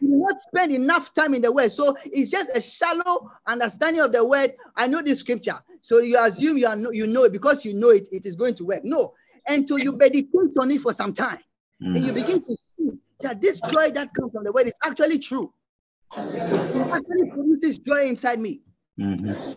[0.00, 1.72] We do not spend enough time in the word.
[1.72, 4.54] So it's just a shallow understanding of the word.
[4.76, 5.58] I know this scripture.
[5.82, 8.36] So you assume you are know, you know it because you know it, it is
[8.36, 8.84] going to work.
[8.84, 9.14] No,
[9.48, 11.40] until you meditate on it for some time.
[11.82, 12.14] And you Mm.
[12.14, 12.90] begin to see
[13.20, 15.52] that this joy that comes from the word is actually true.
[16.16, 18.62] It actually produces joy inside me.
[18.98, 19.56] Mhm.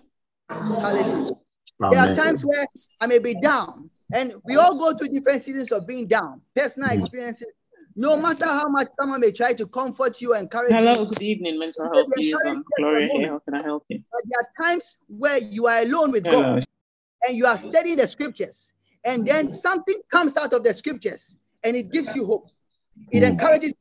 [0.49, 1.35] Hallelujah.
[1.79, 2.65] There are times where
[3.01, 6.89] I may be down, and we all go through different seasons of being down, personal
[6.89, 6.95] Mm.
[6.95, 7.51] experiences.
[7.97, 11.05] No matter how much someone may try to comfort you, and encourage Hello, you, Hello,
[11.05, 12.39] good evening, mental health the liaison.
[12.41, 13.29] encouragement Gloria of here.
[13.29, 14.03] How can I help you?
[14.11, 16.41] but there are times where you are alone with Hello.
[16.55, 16.65] God
[17.27, 18.73] and you are studying the scriptures,
[19.05, 22.49] and then something comes out of the scriptures and it gives you hope.
[23.11, 23.31] It Mm.
[23.31, 23.73] encourages,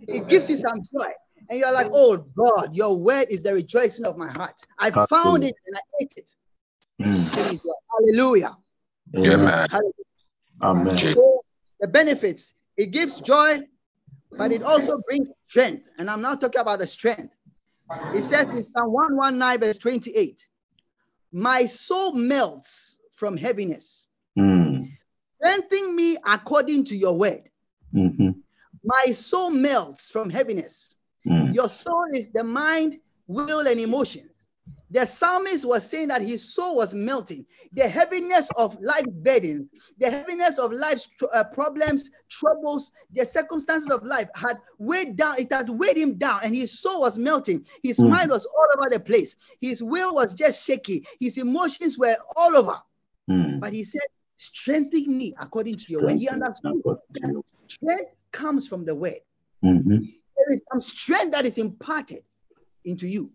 [0.00, 1.10] it gives you some joy.
[1.48, 4.60] And you're like, oh God, your word is the rejoicing of my heart.
[4.78, 6.34] I found it and I ate it.
[7.00, 7.32] Mm.
[7.32, 7.74] Praise God.
[7.98, 8.56] Hallelujah.
[9.16, 9.32] Amen.
[9.40, 9.68] Amen.
[9.70, 9.92] Hallelujah.
[10.62, 11.14] Amen.
[11.14, 11.44] So
[11.80, 13.60] the benefits, it gives joy,
[14.36, 15.88] but it also brings strength.
[15.98, 17.34] And I'm not talking about the strength.
[18.14, 20.46] It says in Psalm 119, verse 28,
[21.32, 24.08] My soul melts from heaviness.
[24.38, 24.67] Mm.
[25.40, 27.48] Strengthen me according to your word.
[27.94, 28.36] Mhm.
[28.84, 30.94] My soul melts from heaviness.
[31.26, 31.54] Mm.
[31.54, 34.46] Your soul is the mind, will, and emotions.
[34.90, 37.44] The psalmist was saying that his soul was melting.
[37.74, 43.90] The heaviness of life's burden, the heaviness of life's tr- uh, problems, troubles, the circumstances
[43.90, 47.66] of life had weighed down, it had weighed him down, and his soul was melting.
[47.82, 48.08] His Mm.
[48.08, 49.36] mind was all over the place.
[49.60, 51.06] His will was just shaky.
[51.20, 52.80] His emotions were all over.
[53.30, 53.60] Mm.
[53.60, 54.00] But he said,
[54.40, 56.16] Strengthen me according to your word.
[56.16, 59.20] He understood that strength comes from the word.
[59.64, 60.14] Mhm.
[60.36, 62.22] There is some strength that is imparted
[62.84, 63.32] into you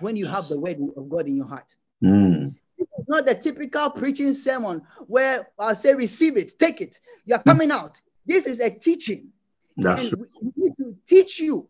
[0.00, 1.74] when you have the word of God in your heart.
[2.04, 2.54] Mm.
[2.76, 7.00] It's not the typical preaching sermon where I'll say, receive it, take it.
[7.24, 8.00] You're coming out.
[8.26, 9.32] This is a teaching.
[9.78, 11.66] That's and we need to teach you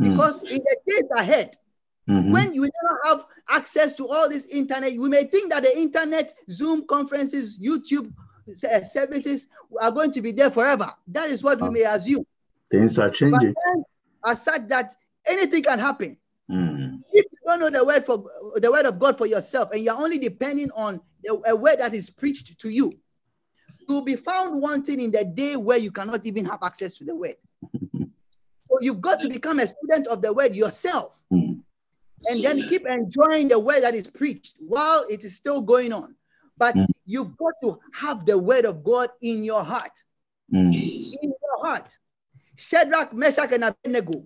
[0.00, 0.04] Mm.
[0.08, 1.56] because in the days ahead,
[2.08, 2.32] Mhm.
[2.32, 6.34] when you never have access to all this internet, we may think that the internet,
[6.50, 8.12] Zoom conferences, YouTube
[8.48, 9.46] uh, services
[9.80, 10.92] are going to be there forever.
[11.08, 12.26] That is what we may assume.
[12.70, 13.54] Things are changing.
[14.24, 14.94] are such that
[15.26, 16.16] anything can happen.
[16.50, 17.02] Mm.
[17.12, 18.24] If you don't know the word for
[18.56, 21.94] the word of God for yourself, and you're only depending on the, a word that
[21.94, 22.92] is preached to you,
[23.88, 27.04] you will be found wanting in the day where you cannot even have access to
[27.04, 27.36] the word.
[28.68, 31.51] So you've got to become a student of the word yourself, Mm.
[32.28, 36.14] And then keep enjoying the word that is preached while it is still going on.
[36.56, 36.86] But Mm.
[37.06, 39.92] you've got to have the word of God in your heart.
[40.52, 40.72] Mm.
[41.22, 41.96] In your heart.
[42.56, 44.24] Shadrach, Meshach, and Abednego,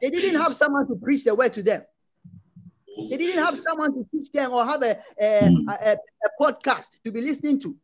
[0.00, 1.82] they didn't have someone to preach the word to them.
[3.10, 5.64] They didn't have someone to teach them or have a, a, Mm.
[5.68, 7.76] a, a podcast to be listening to.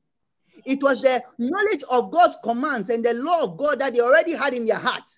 [0.64, 4.32] It was the knowledge of God's commands and the law of God that they already
[4.34, 5.08] had in their heart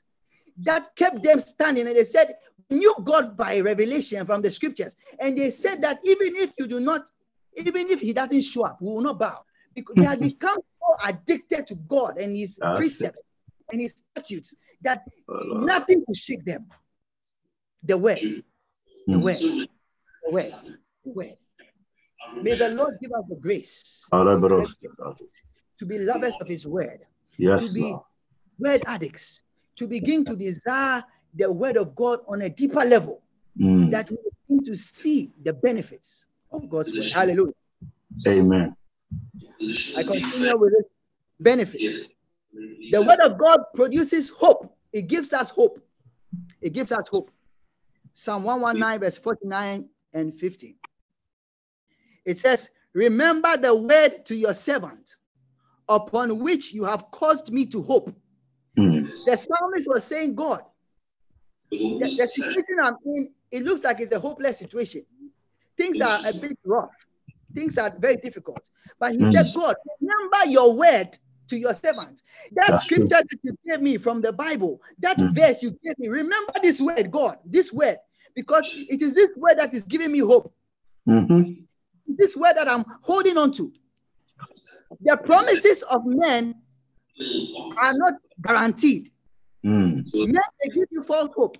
[0.64, 1.86] that kept them standing.
[1.86, 2.34] And they said,
[2.70, 4.96] knew God by revelation from the scriptures.
[5.18, 7.10] And they said that even if you do not,
[7.56, 9.44] even if he doesn't show up, we will not bow.
[9.74, 12.76] Because they had become so addicted to God and his That's it.
[12.76, 13.22] precepts
[13.72, 16.66] and his statutes that Uh, nothing could shake them.
[17.84, 18.42] The way,
[19.06, 19.34] the way,
[20.24, 20.50] the way,
[21.04, 21.38] the way.
[22.42, 24.04] May the Lord give us the grace
[25.78, 27.06] to be lovers of his word,
[27.38, 28.02] Yes, to be Lord.
[28.58, 29.42] word addicts,
[29.76, 33.22] to begin to desire the word of God on a deeper level,
[33.58, 33.90] Mm.
[33.90, 34.16] that we
[34.48, 37.10] begin to see the benefits of God's word.
[37.12, 37.52] Hallelujah.
[38.26, 38.74] Amen.
[39.96, 40.86] I continue with this
[41.40, 42.14] benefit.
[42.90, 44.76] The word of God produces hope.
[44.92, 45.80] It gives us hope.
[46.60, 47.28] It gives us hope.
[48.14, 50.76] Psalm 119, verse 49 and 50.
[52.24, 55.16] It says, Remember the word to your servant,
[55.88, 58.14] upon which you have caused me to hope.
[58.76, 59.06] Mm.
[59.06, 60.62] The psalmist was saying, God,
[61.70, 65.04] the, the situation I'm in, it looks like it's a hopeless situation.
[65.76, 66.90] Things are a bit rough.
[67.54, 68.68] Things are very difficult.
[68.98, 69.32] But he Mm.
[69.32, 71.16] said, God, remember your word
[71.48, 72.22] to your servants.
[72.52, 72.96] That That's true.
[73.08, 75.34] scripture that you gave me from the Bible, that Mm.
[75.34, 77.96] verse you gave me, remember this word, God, this word,
[78.34, 80.54] because it is this word that is giving me hope.
[81.08, 81.66] Mhm.
[82.06, 83.72] This word that I'm holding on to.
[85.02, 86.54] The promises of men
[87.82, 89.10] are not guaranteed.
[89.64, 90.04] Mm.
[90.14, 91.58] Men they give you false hope,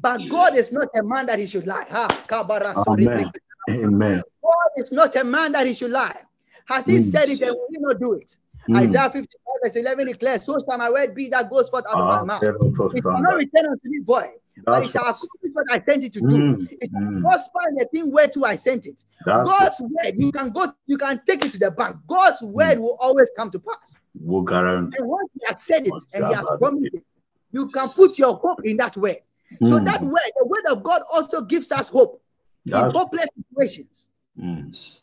[0.00, 1.86] but God is not a man that he should lie.
[1.88, 3.30] Ha, kabara Amen.
[3.68, 4.22] Amen.
[4.42, 6.20] God is not a man that he should lie.
[6.66, 7.04] Has he Mm.
[7.10, 8.36] said it and will he not do it?
[8.68, 8.76] Mm.
[8.78, 9.26] Isaiah 55
[9.64, 12.24] verse 11 declares, So shall my word be that goes forth out of Ah, my
[12.24, 12.42] mouth.
[12.42, 14.30] up for It shall not return unto me void,
[14.64, 16.26] but it shall accomplish what I sent it to do.
[16.26, 17.20] Mm, It shall mm.
[17.22, 19.04] prosper in the thing whereto I sent it.
[19.24, 21.96] That's God's word, you can go, you can take it to the bank.
[22.08, 22.52] God's Mm.
[22.52, 24.00] word will always come to pass.
[24.20, 24.96] will guarantee.
[24.98, 27.04] And once he has said it and he has promised it,
[27.52, 29.18] you can put your hope in that word.
[29.62, 29.84] So Mm.
[29.84, 32.20] that word, the word of God also gives us hope
[32.64, 34.08] in hopeless situations.
[34.38, 35.02] mm.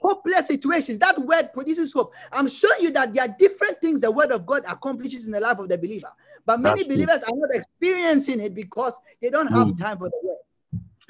[0.00, 0.98] hopeless situations.
[0.98, 2.12] That word produces hope.
[2.32, 5.40] I'm showing you that there are different things the word of God accomplishes in the
[5.40, 6.10] life of the believer.
[6.44, 9.78] But many That's believers are not experiencing it because they don't have Mm.
[9.78, 10.36] time for the word.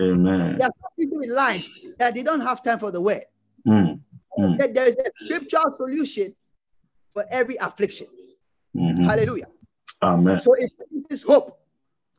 [0.01, 0.59] Amen.
[0.59, 1.67] There are some people in life
[1.99, 3.25] that they don't have time for the word.
[3.67, 4.01] Mm.
[4.39, 4.59] Mm.
[4.59, 6.37] That there is a scriptural solution
[7.15, 8.07] for every affliction.
[8.77, 9.07] Mhm.
[9.07, 9.49] Hallelujah.
[10.05, 10.39] Amen.
[10.39, 11.59] So it produces hope.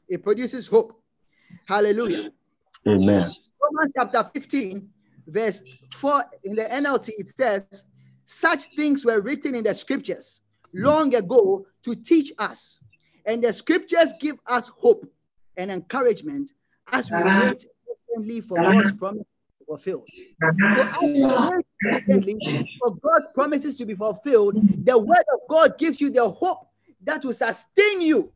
[0.08, 1.00] It produces hope.
[1.66, 2.32] Hallelujah.
[2.88, 3.24] Amen.
[3.62, 4.90] Romans chapter 15,
[5.28, 5.62] verse
[5.94, 7.84] 4 in the NLT, it says,
[8.26, 10.42] Such things were written in the scriptures
[10.74, 12.80] long ago to teach us.
[13.26, 15.06] And the scriptures give us hope
[15.58, 16.52] and encouragement
[16.92, 17.42] as we uh-huh.
[17.48, 18.74] wait patiently for uh-huh.
[18.74, 20.08] God's promise to be fulfilled.
[20.44, 20.76] Uh-huh.
[20.76, 25.78] So as we wait patiently for God's promises to be fulfilled, the word of God
[25.78, 26.68] gives you the hope
[27.04, 28.32] that will sustain you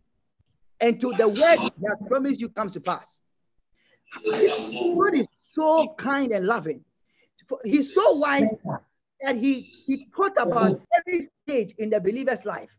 [0.81, 3.21] until the word He has promised you comes to pass.
[4.23, 6.83] God is so kind and loving.
[7.63, 8.59] He's so wise
[9.21, 12.75] that he, he thought about every stage in the believer's life,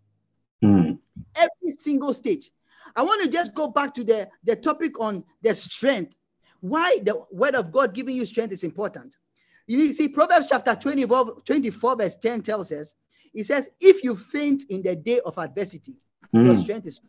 [0.63, 0.99] Mm.
[1.37, 2.51] every single stage.
[2.95, 6.15] I want to just go back to the, the topic on the strength.
[6.61, 9.17] Why the word of God giving you strength is important.
[9.67, 12.95] You see, Proverbs chapter 24, 24 verse 10 tells us,
[13.35, 15.95] it says, If you faint in the day of adversity,
[16.41, 16.57] your Mm.
[16.57, 17.01] strength is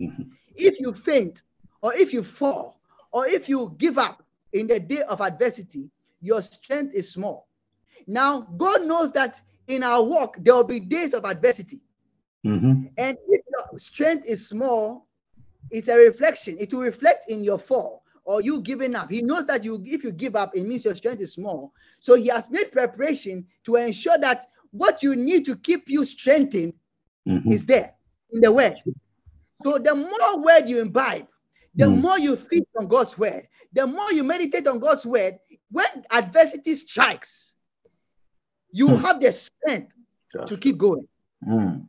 [0.00, 0.30] Mhm.
[0.54, 1.42] if you faint
[1.82, 2.80] or if you fall
[3.12, 7.48] or if you give up in the day of adversity, your strength is small.
[8.06, 11.80] Now, God knows that in our walk, there will be days of adversity.
[12.44, 12.90] Mhm.
[12.96, 15.08] And if your strength is small,
[15.70, 16.56] it's a reflection.
[16.58, 19.10] It will reflect in your fall or you giving up.
[19.10, 21.72] He knows that you, if you give up, it means your strength is small.
[22.00, 26.74] So he has made preparation to ensure that what you need to keep you strengthened
[27.26, 27.52] Mhm.
[27.52, 27.94] is there
[28.32, 28.74] in the word.
[29.62, 31.28] So the more word you imbibe,
[31.76, 32.00] the Mm.
[32.00, 35.38] more you feed on God's word, the more you meditate on God's word,
[35.70, 37.54] when adversity strikes,
[38.72, 39.02] you Mm.
[39.02, 39.92] have the strength
[40.32, 41.06] That's to keep going.
[41.46, 41.86] Mm.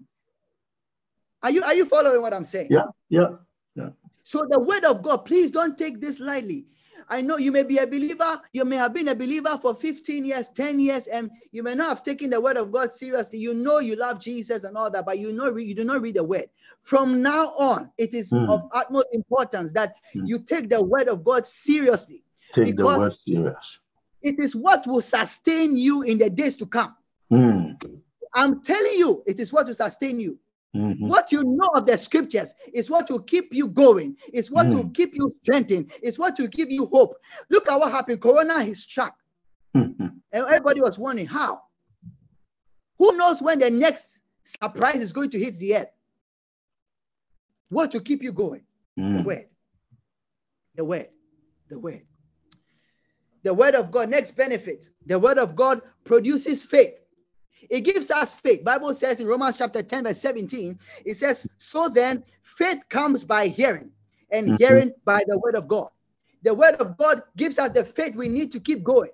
[1.42, 2.68] Are you are you following what I'm saying?
[2.70, 3.38] Yeah, yeah.
[3.76, 3.90] Yeah.
[4.24, 6.68] So the word of God, please don't take this lightly.
[7.10, 10.26] I know you may be a believer, you may have been a believer for 15
[10.26, 13.40] years, 10 years, and you may not have taken the word of God seriously.
[13.40, 16.16] You know you love Jesus and all that, but you know you do not read
[16.16, 16.46] the word.
[16.84, 18.50] From now on, it is Mm.
[18.50, 20.28] of utmost importance that Mm.
[20.28, 22.24] you take the word of God seriously.
[22.54, 23.80] Take the word serious.
[24.22, 26.96] It is what will sustain you in the days to come.
[27.32, 27.78] Mm.
[28.34, 30.40] I'm telling you, it is what will sustain you.
[30.76, 31.08] Mhm.
[31.08, 34.86] What you know of the scriptures is what will keep you going, is what will
[34.86, 34.96] Mm.
[34.96, 37.16] keep you strengthened, is what will give you hope.
[37.50, 38.22] Look at what happened.
[38.22, 39.16] Corona is struck,
[39.76, 40.22] Mhm.
[40.32, 41.62] and everybody was wondering how.
[42.98, 45.92] Who knows when the next surprise is going to hit the earth?
[47.70, 48.66] What will keep you going?
[48.96, 49.26] The Mm.
[49.26, 49.50] word.
[50.76, 51.10] The word.
[51.70, 52.08] The word.
[53.44, 54.10] The word of God.
[54.10, 54.90] Next benefit.
[55.06, 57.00] The word of God produces faith.
[57.70, 58.64] It gives us faith.
[58.64, 63.48] Bible says in Romans chapter 10, verse 17, it says, So then faith comes by
[63.48, 63.92] hearing,
[64.32, 64.58] and Mhm.
[64.58, 65.90] hearing by the word of God.
[66.44, 69.12] The word of God gives us the faith we need to keep going.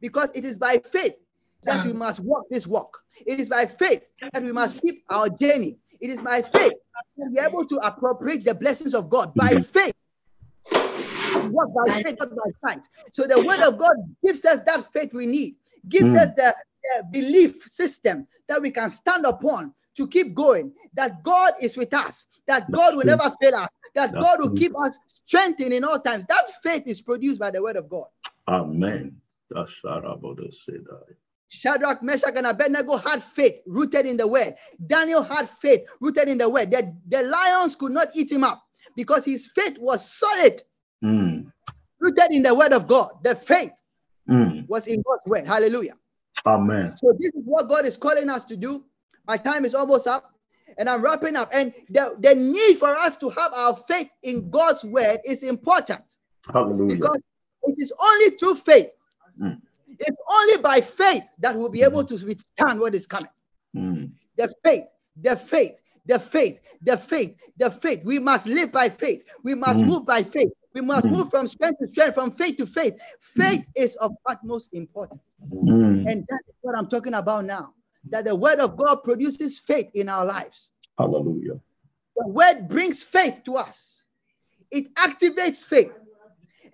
[0.00, 1.16] Because it is by faith
[1.64, 3.02] that we must walk this walk.
[3.26, 5.78] It is by faith that we must keep our journey.
[6.00, 6.72] It is by faith
[7.16, 9.34] that we are able to appropriate the blessings of God.
[9.34, 9.64] By Mhm.
[9.66, 9.94] faith.
[11.52, 12.88] Walk by faith, not by sight.
[13.12, 15.56] So the word of God gives us that faith we need,
[15.88, 16.16] gives Mm.
[16.16, 16.54] us the,
[16.96, 21.94] the belief system that we can stand upon to keep going, that God is with
[21.94, 23.16] us, that God will true.
[23.16, 24.56] never fail us, that That's God will true.
[24.58, 26.24] keep us strengthened in all times.
[26.26, 28.06] That faith is produced by the word of God.
[28.48, 29.16] Amen.
[29.50, 31.14] That's about to say that.
[31.48, 34.56] Shadrach, Meshach, and Abednego had faith rooted in the word.
[34.84, 36.70] Daniel had faith rooted in the word.
[36.72, 38.60] The, the lions could not eat him up
[38.96, 40.62] because his faith was solid,
[41.04, 41.52] Mm.
[42.00, 43.10] rooted in the word of God.
[43.22, 43.72] The faith
[44.28, 44.66] Mm.
[44.68, 45.46] was in God's word.
[45.46, 45.94] Hallelujah.
[46.46, 46.96] Amen.
[46.96, 48.84] So, this is what God is calling us to do
[49.26, 50.32] My time is almost up
[50.78, 51.48] and I'm wrapping up.
[51.52, 56.02] And the, the need for us to have our faith in God's word is important
[56.52, 56.96] Hallelujah.
[56.96, 57.18] because
[57.64, 58.88] it is only through faith.
[59.40, 59.60] Mm.
[59.98, 63.30] It's only by faith that we'll be able to withstand what is coming.
[63.76, 64.10] Mm.
[64.36, 64.84] The faith,
[65.20, 65.72] the faith,
[66.06, 68.04] the faith, the faith, the faith.
[68.04, 69.22] We must live by faith.
[69.42, 69.86] We must Mm.
[69.86, 70.50] move by faith.
[70.74, 71.12] We must Mm.
[71.12, 73.00] move from strength to strength, from faith to faith.
[73.20, 75.20] Faith is of utmost importance.
[75.52, 76.10] Mm.
[76.10, 77.74] And that is what I'm talking about now.
[78.10, 80.72] That the word of God produces faith in our lives.
[80.98, 81.60] Hallelujah.
[82.16, 84.04] The word brings faith to us,
[84.70, 85.92] it activates faith.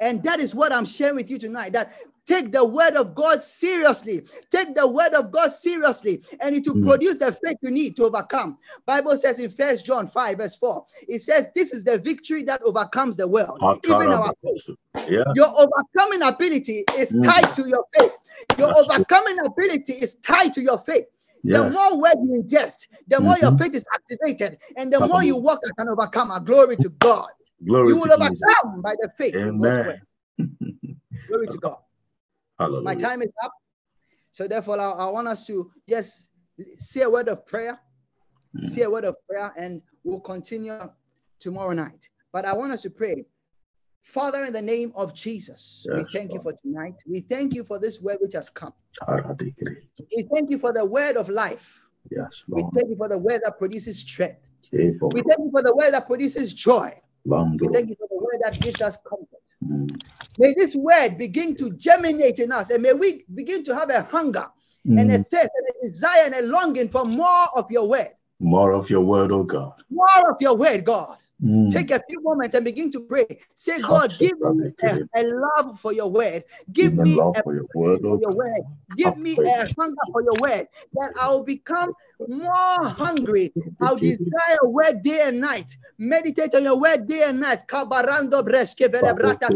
[0.01, 1.75] And that is what I'm sharing with you tonight.
[1.75, 1.93] That
[2.31, 4.23] take the word of God seriously.
[4.51, 6.87] Take the word of God seriously, and it will Mm.
[6.87, 8.57] produce the faith you need to overcome.
[8.87, 12.63] Bible says in First John 5, verse 4, it says, This is the victory that
[12.63, 13.59] overcomes the world.
[13.85, 14.77] Even our faith.
[15.09, 15.25] Yeah.
[15.35, 17.25] Your overcoming ability is Mm.
[17.25, 18.13] tied to your faith.
[18.59, 21.07] Your That's overcoming ability is tied to your faith.
[21.45, 23.59] The more word you ingest, the more your Mhm.
[23.59, 26.39] faith is activated, and the more you walk as an overcomer.
[26.41, 27.31] Glory to God.
[27.67, 28.43] Glory you will to Jesus.
[28.63, 29.35] overcome by the faith.
[29.35, 30.01] Amen.
[31.29, 31.79] Glory to God.
[32.61, 32.85] Hallelujah.
[32.85, 33.53] My time is up.
[34.31, 36.29] So therefore, I, I want us to just
[36.79, 37.81] say a word of prayer,
[38.57, 38.65] Mm.
[38.65, 40.77] say a word of prayer, and we'll continue
[41.39, 42.09] tomorrow night.
[42.33, 43.25] But I want us to pray.
[44.03, 46.97] Father, in the name of Jesus, we Yes, thank you for tonight.
[47.07, 48.73] We thank you for this word which has come.
[49.09, 51.81] We thank you for the word of life.
[52.11, 54.43] Yes, We thank you for the word that produces strength.
[54.73, 55.11] Able.
[55.11, 56.91] We thank you for the word that produces joy.
[57.25, 59.43] We thank you for the word that gives us comfort.
[59.65, 59.97] Mm.
[60.39, 64.03] May this word begin to germinate in us, and may we begin to have a
[64.03, 64.47] hunger
[64.87, 65.31] and a Mm.
[65.31, 68.11] thirst and a desire and a longing for more of your word.
[68.41, 69.75] More of your word, oh God.
[69.91, 71.19] More of your word, God.
[71.43, 71.71] Mm.
[71.71, 73.27] Take a few moments and begin to pray.
[73.55, 76.45] Say, God, give me a, a love for your word.
[76.73, 78.61] Give Give me love a for your word, for oh your word.
[78.95, 81.95] Give me a hunger for your word that I will become
[82.29, 83.55] more hungry.
[83.81, 85.77] I'll desire word day and night.
[85.99, 87.67] Meditate on your word day and night.
[87.67, 89.49] Kabarando breske velebrata.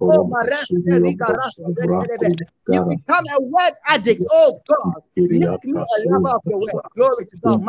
[0.00, 2.38] Oh, mareste riga rasto brekelebe.
[2.68, 4.24] You become a word addict.
[4.30, 6.74] Oh God, make me a lover of your word.
[6.96, 7.60] Glory to God.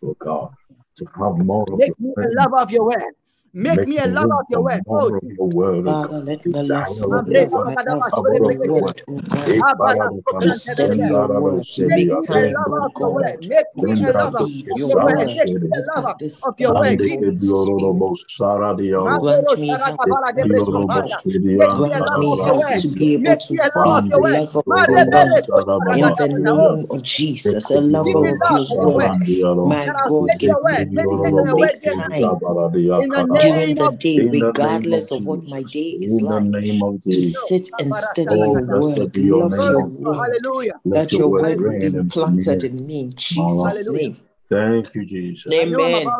[0.00, 0.50] For God
[0.96, 2.34] to have more of Make your me word.
[2.38, 3.12] lover of your word.
[3.54, 4.82] Make me a room lover of your for word.
[4.86, 6.24] More Oh, of your word, oh Father, God.
[6.24, 7.50] let my Desire love of for your your word.
[7.64, 8.84] my love bakadaba for Power your of your shobrebegede.
[8.84, 9.02] word, word.
[9.36, 11.08] God, Abala parado, to come, study sobrantebelebe.
[11.08, 13.12] your sendara, word, to sedi, Make make me a time, atendo, lover oh of your
[13.12, 13.38] word.
[13.42, 15.08] Make me a lover Lembrados read que of your your word.
[15.08, 16.98] sara word, Make me a lover of your word.
[16.98, 17.74] understand Ande your que Jesus.
[17.74, 18.06] spirit.
[18.12, 19.18] diorobo sara dioro.
[19.18, 21.14] Mandoro Grant me heart Se sharakabala de to bresko diorobo love.
[21.20, 21.22] pata.
[21.56, 22.82] Make me a lover of your heart word.
[22.82, 22.98] to sarabras.
[22.98, 24.42] be able Make me to a lover of be a your Ande word.
[24.42, 25.46] lover of your diorobo Marebele word.
[25.90, 26.28] In the koshkarakatapata.
[26.28, 26.46] sarababa.
[26.46, 27.02] Oh, name of
[27.44, 29.12] Se Jesus, a give lover me of diorobo love your for your word.
[29.12, 29.12] word.
[29.20, 29.64] sarandioro.
[29.64, 30.88] My That I'll God, take Se give your me word.
[30.92, 32.30] Meditate on your word make day and se night.
[32.40, 35.62] time zabaradia In the during the day, In the name of regardless of what my
[35.62, 39.16] day is In the like, name of to sit and study Oh, your word, love
[39.16, 40.04] name, your to O God.
[40.04, 40.16] God.
[40.16, 40.80] word, Hallelujah.
[40.84, 43.52] Let that your your word word will be reign and implanted in me in my
[43.52, 43.74] life.
[43.74, 44.16] Jesus' name.
[44.50, 45.52] Thank you, Jesus.
[45.54, 46.12] I know I'm Amen.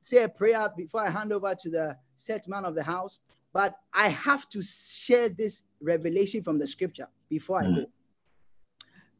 [0.00, 3.18] say a prayer before I hand over to the set man of the house,
[3.52, 7.76] but I have to share this revelation from the scripture before I Mm.
[7.76, 7.86] go.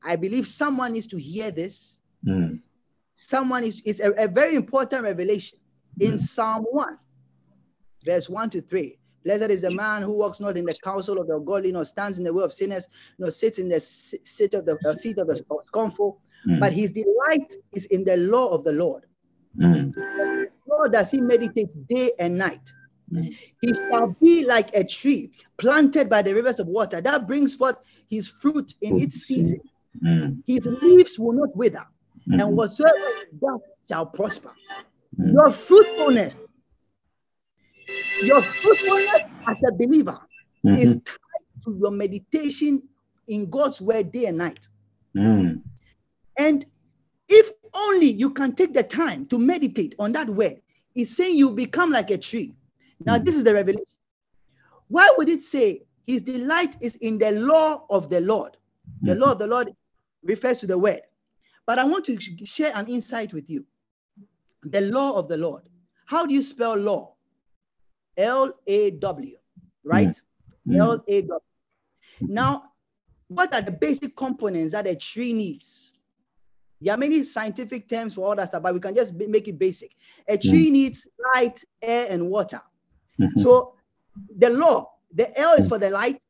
[0.02, 1.98] I believe someone needs to hear this.
[2.26, 2.60] Mm.
[3.14, 5.58] Someone is, it's a, a very important revelation
[6.00, 6.20] in Mm.
[6.20, 6.98] Psalm 1,
[8.04, 8.96] verse 1 to 3.
[9.24, 12.18] Blessed is the man who walks not in the counsel of the ungodly, nor stands
[12.18, 12.88] in the way of sinners,
[13.18, 15.36] nor sits in the seat of the uh, seat of the
[15.66, 16.20] scornful.
[16.58, 16.76] But Mm.
[16.76, 19.04] his delight is in the law of the Lord.
[19.58, 19.92] Mm.
[20.66, 22.72] Nor does he meditate day and night.
[23.12, 23.36] Mm.
[23.60, 27.76] He shall be like a tree planted by the rivers of water that brings forth
[28.08, 29.60] his fruit in its season.
[30.02, 30.42] Mm.
[30.46, 31.84] His leaves will not wither,
[32.30, 32.54] and Mm.
[32.54, 32.94] whatsoever
[33.30, 34.52] he does shall prosper.
[35.18, 35.32] Mm.
[35.34, 36.36] Your fruitfulness,
[38.22, 40.18] your fruitfulness as a believer
[40.64, 41.04] is Mhm.
[41.04, 42.82] tied to your meditation
[43.26, 44.68] in God's word day and night.
[45.16, 45.62] Mm.
[46.38, 46.66] And
[47.28, 50.60] if only you can take the time to meditate on that word,
[50.94, 52.54] it's saying you become like a tree.
[53.00, 53.24] Now, Mhm.
[53.24, 53.84] this is the revelation.
[54.88, 58.56] Why would it say his delight is in the law of the Lord?
[59.02, 59.20] The Mhm.
[59.20, 59.74] law of the Lord
[60.22, 61.02] refers to the word.
[61.66, 63.64] But I want to share an insight with you.
[64.64, 65.68] The law of the Lord.
[66.06, 67.09] How do you spell law?
[68.16, 69.36] L A W,
[69.84, 70.20] right?
[70.68, 70.78] Mm.
[70.78, 71.40] L A W.
[72.20, 72.64] Now,
[73.28, 75.94] what are the basic components that a tree needs?
[76.80, 79.58] There are many scientific terms for all that stuff, but we can just make it
[79.58, 79.94] basic.
[80.28, 82.60] A tree needs light, air, and water.
[83.18, 83.38] Mhm.
[83.38, 83.74] So
[84.38, 86.22] the law, the L is for the light,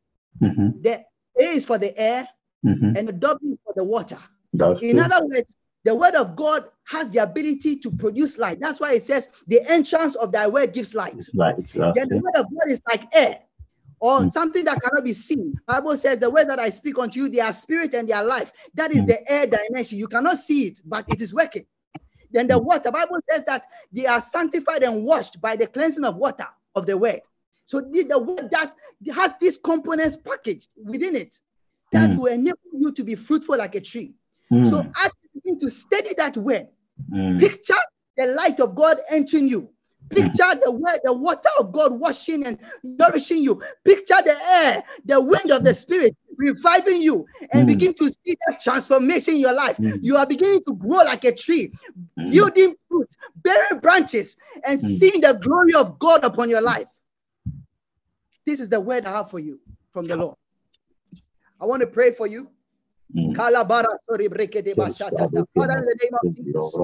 [0.43, 0.83] Mhm.
[0.83, 1.05] the
[1.39, 2.29] A is for the air,
[2.65, 2.99] Mhm.
[2.99, 4.19] and the W is for the water.
[4.53, 5.05] That's In true.
[5.05, 8.61] other words, the word of God has the ability to produce light.
[8.61, 11.15] That's why it says the entrance of thy word gives light.
[11.17, 13.41] It's like that's Then the word of God is like air.
[14.03, 14.33] or Mm.
[14.33, 15.55] something that cannot be seen.
[15.67, 18.25] Bible says the words that I speak unto you, they are spirit and they are
[18.25, 18.51] life.
[18.75, 19.09] That is Mm.
[19.09, 19.99] the air dimension.
[19.99, 21.67] You cannot see it, but it is working.
[22.31, 26.17] Then the water, Bible says that they are sanctified and washed by the cleansing of
[26.17, 27.21] water of the word.
[27.67, 28.75] So the, the word does
[29.15, 31.39] has these components packaged within it
[31.93, 32.17] that Mm.
[32.17, 34.15] will enable you to be fruitful like a tree.
[34.51, 34.65] Mm.
[34.65, 36.69] So as you begin to study that word,
[37.13, 37.39] Mm.
[37.41, 37.75] picture
[38.17, 39.69] the light of God entering you.
[40.11, 43.63] Picture the word, the water of God washing and nourishing you.
[43.85, 47.67] Picture the air, the wind of the spirit reviving you, and Mm.
[47.69, 49.77] begin to see that transformation in your life.
[49.79, 50.01] Mm.
[50.03, 51.73] You are beginning to grow like a tree,
[52.19, 52.33] Mm.
[52.33, 54.85] yielding fruit, bearing branches, and Mm.
[54.99, 56.89] seeing the glory of God upon your life.
[58.47, 59.61] This is the word I have for you
[59.93, 60.37] from the Lord.
[61.61, 62.51] I want to pray for you.
[63.17, 63.35] Mm.
[63.35, 65.45] Kalabara sori brekete bashatata.
[65.57, 66.75] Father, in the name of Jesus,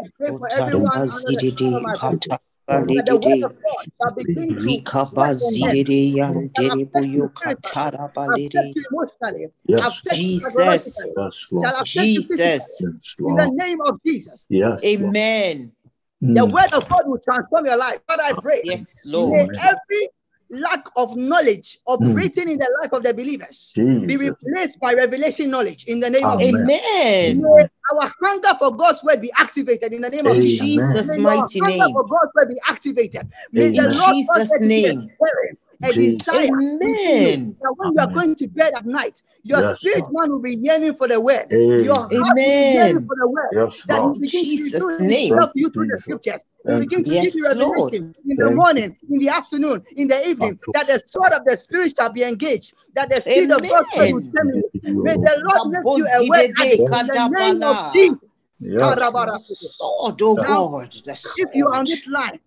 [0.00, 2.38] I pray for everyone under the sound of my voice.
[2.68, 6.76] That the word of God shall begin to Rika work on them, bazidede yandere affect
[6.78, 8.74] you buyo spiritually, katara affect balede.
[8.76, 10.52] you emotionally, Yes, affect you Jesus.
[10.54, 11.74] psychologically, yes, shall Lord.
[11.74, 12.46] affect you physically.
[12.46, 12.80] Jesus.
[12.80, 13.52] Yes, In the Lord.
[13.54, 14.84] name of Jesus, Yes, Lord.
[14.84, 15.72] Amen.
[16.20, 16.52] the Mm.
[16.52, 18.00] word of God will transform your life.
[18.08, 18.60] Father, I pray.
[18.64, 19.34] Yes, May Lord.
[19.50, 19.60] Amen.
[19.60, 20.08] every
[20.52, 22.50] lack of knowledge operating hmm.
[22.50, 26.40] in the life of the believers be replaced by revelation knowledge in the name of
[26.42, 26.66] Amen.
[26.66, 26.82] Jesus.
[27.24, 27.40] Amen.
[27.42, 30.42] May our hunger for God's word be activated in the name of Amen.
[30.42, 30.60] Jesus.
[30.60, 33.28] Jesus' May your mighty hunger for God's word be activated.
[33.50, 33.92] May the Amen.
[33.92, 35.10] In Lord Jesus' cause be name.
[35.16, 36.28] stirring, a Jesus.
[36.28, 36.48] desire.
[36.50, 37.56] Amen.
[37.60, 40.12] That when you are going to bed at night, your Yes, spirit Lord.
[40.12, 41.46] man will be yearning for the word.
[41.50, 42.44] Your heart Amen.
[42.44, 43.48] will be yearning for the word.
[43.52, 44.16] Yes, That Lord.
[44.16, 45.28] In begins to Jesus' reveal name.
[45.30, 46.44] himself Thank to you, you through the scriptures.
[46.64, 47.14] He Thank begins you.
[47.14, 47.92] to give you Yes, Lord.
[47.92, 48.56] revelation in the Thank you.
[48.56, 50.58] morning, in the afternoon, in the evening.
[50.72, 52.74] That the sword of the spirit shall be engaged.
[52.94, 54.62] That the seed of God word will Amen.
[54.84, 57.92] May the Lord make you a word Kabozidede addict in the name of.
[57.92, 58.18] Jesus.
[58.60, 59.40] Yes, Lord.
[59.40, 60.48] Sword, oh Yes.
[60.48, 60.94] Now, God.
[61.36, 62.40] If you are on this line,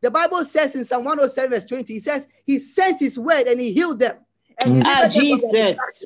[0.00, 3.60] the Bible says in Psalm 107, verse 20, he says, He sent His word and
[3.60, 4.16] He healed them
[4.58, 4.82] and Mm.
[4.84, 6.04] Ah, delivered them Jesus.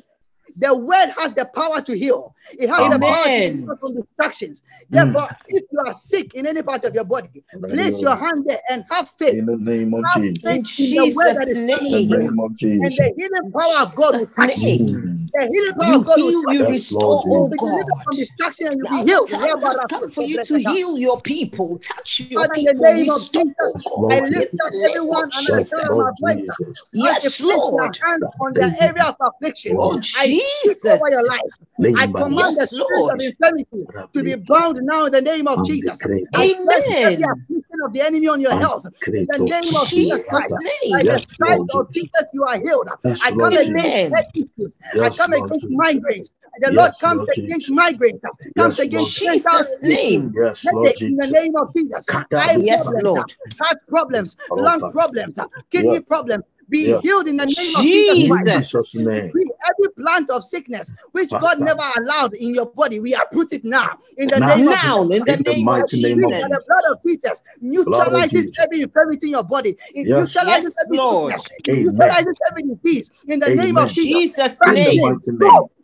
[0.59, 0.59] Destruction.
[0.59, 2.35] The word has the power to heal.
[2.53, 3.53] It has the power to Amen.
[3.55, 4.61] deliver from distractions.
[4.61, 4.89] Mm.
[4.91, 8.61] Therefore, if you are sick in any part of your body, place your hand there
[8.69, 9.33] and have faith.
[9.33, 10.43] In the name of Have Jesus.
[10.43, 12.09] faith In in the word that Jesus' is In the name.
[12.09, 12.97] name of and Jesus.
[12.97, 14.85] the healing power of God will Jesus' touch you.
[14.85, 15.27] Mm.
[15.33, 16.67] The healing power You of God will heal, touch you you.
[16.67, 18.17] Yes, restore, You will oh be delivered from God.
[18.17, 19.29] distraction and you'll Now be healed.
[19.29, 22.85] time has come for you to heal your people, touch your Father, in the people,
[22.93, 25.59] name of Jesus, Yes, oh I Lord God, in lift up everyone of under the
[25.59, 26.57] Yes, sound of my Lord voice.
[26.57, 26.89] Jesus.
[27.07, 27.99] As Yes, place their Lord.
[28.03, 31.27] hands on the area of affliction, Oh, I speak over your Jesus.
[31.27, 31.51] life.
[31.97, 35.63] I command the Yes, spirit of infirmity to be bound now in the name of
[35.63, 35.99] Jesus.
[36.33, 37.21] I Amen.
[37.83, 40.53] of the enemy on your health in the name of Jesus Christ.
[40.53, 41.93] Jesus' By the stripes of Jesus.
[41.93, 42.89] Jesus, you are healed.
[43.21, 43.67] I come Jesus.
[43.67, 44.71] against head issues.
[45.01, 45.77] I come Lord against Jesus.
[45.79, 46.29] migraines.
[46.57, 47.77] The Lord comes Lord against Jesus.
[47.77, 48.21] migraines,
[48.57, 50.33] comes Yes, against Jesus' name.
[50.35, 52.05] Yes, Lord in the name of Jesus.
[52.09, 53.33] Eye Yes, problems, Lord.
[53.59, 55.35] heart problems, lung problems,
[55.71, 56.43] kidney problems.
[56.71, 57.03] Be Yes.
[57.03, 58.47] healed in the name of Jesus Christ.
[58.47, 58.95] Jesus' Jesus.
[58.95, 59.27] name.
[59.27, 63.63] Decree every plant of sickness which God never allowed in your body, we uproot it
[63.65, 64.55] now in the Now.
[64.55, 65.19] name of Now, Jesus.
[65.19, 68.31] in the In the name of mighty name of That the blood of Jesus neutralizes
[68.31, 68.55] Jesus.
[68.59, 69.77] every infirmity in your body.
[69.93, 70.19] It Yes.
[70.19, 71.33] neutralizes Yes, every Lord.
[71.33, 71.59] sickness.
[71.65, 71.85] It Amen.
[71.85, 74.31] neutralizes every disease in the name of Jesus.
[74.31, 75.19] Jesus' Back In the name.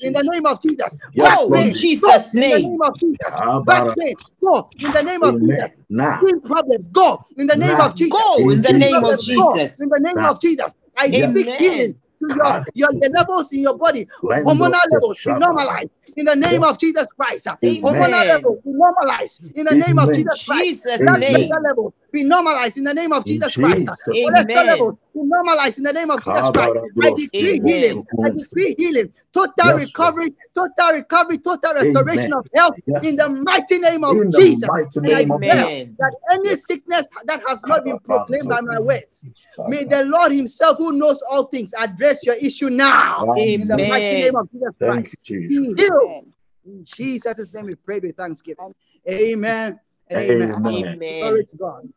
[0.02, 0.98] Pain, mighty name go of in the name of Jesus.
[1.14, 2.02] Yes, Back Go in pain, Jesus.
[2.02, 2.64] go Jesus' in the name.
[2.70, 3.40] name of Jesus.
[3.40, 5.42] Ah, Back pain, go in the name of Amen.
[5.42, 5.72] Jesus.
[5.90, 6.22] Now.
[6.24, 8.32] Skin problems, go in the name of Jesus.
[8.38, 9.80] Go in the name of Problems, go Jesus.
[9.80, 10.30] in the name Now.
[10.30, 10.74] of Jesus.
[10.98, 11.30] I Yes.
[11.30, 15.36] speak healing to your, your the levels in your body, Lendo hormonal levels be Teshaba.
[15.36, 16.64] normalized in the name Yes.
[16.64, 17.48] of Jesus Christ.
[17.64, 17.84] Amen.
[17.84, 20.72] Hormonal levels be normalized in the name of Jesus Christ.
[20.86, 21.52] Jesus' Blood name.
[21.64, 23.88] levels be normalized in the name of In Jesus Christ.
[23.88, 24.68] Jesus' Cholesterol name.
[24.68, 24.98] levels Amen.
[25.14, 26.74] be normalized in the name of Jesus Christ.
[26.74, 27.62] Kabara I decree Amen.
[27.66, 28.08] healing.
[28.24, 29.14] I decree healing.
[29.34, 32.34] Total Yes, recovery, total recovery, total restoration Amen.
[32.34, 34.70] of health Yes, in the mighty name of In the Jesus.
[34.96, 35.96] And I name of Amen.
[36.00, 39.26] that any sickness that has not been proclaimed by my words,
[39.68, 43.34] may the Lord Himself, who knows all things, address your issue now.
[43.36, 45.18] In the mighty name of Jesus Thank Christ.
[45.26, 46.26] you, Be healed.
[46.66, 48.74] In Jesus' name we pray with thanksgiving.
[49.10, 49.80] Amen
[50.10, 50.52] and amen.
[50.52, 50.62] Amen.
[50.62, 51.46] Glory Amen.
[51.52, 51.90] to God.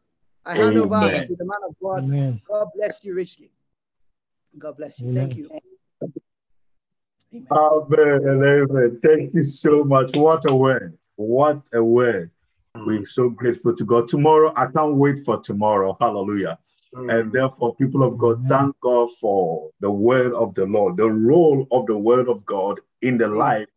[0.44, 2.04] I hand over to the man of God.
[2.04, 2.40] Amen.
[2.48, 3.50] God bless you richly.
[4.58, 5.14] God bless you.
[5.14, 5.50] Thank you.
[7.32, 7.46] Amen.
[7.52, 8.20] Amen.
[8.26, 9.00] Amen.
[9.02, 10.16] Thank you so much.
[10.16, 10.98] What a word.
[11.16, 12.30] What a word.
[12.74, 13.06] We're mm.
[13.06, 14.08] so grateful to God.
[14.08, 15.96] Tomorrow, I can't wait for tomorrow.
[16.00, 16.58] Hallelujah.
[16.94, 17.20] Mm.
[17.20, 21.66] And therefore, people of God, thank God for the word of the Lord, the role
[21.70, 23.36] of the word of God in the mm.
[23.36, 23.68] life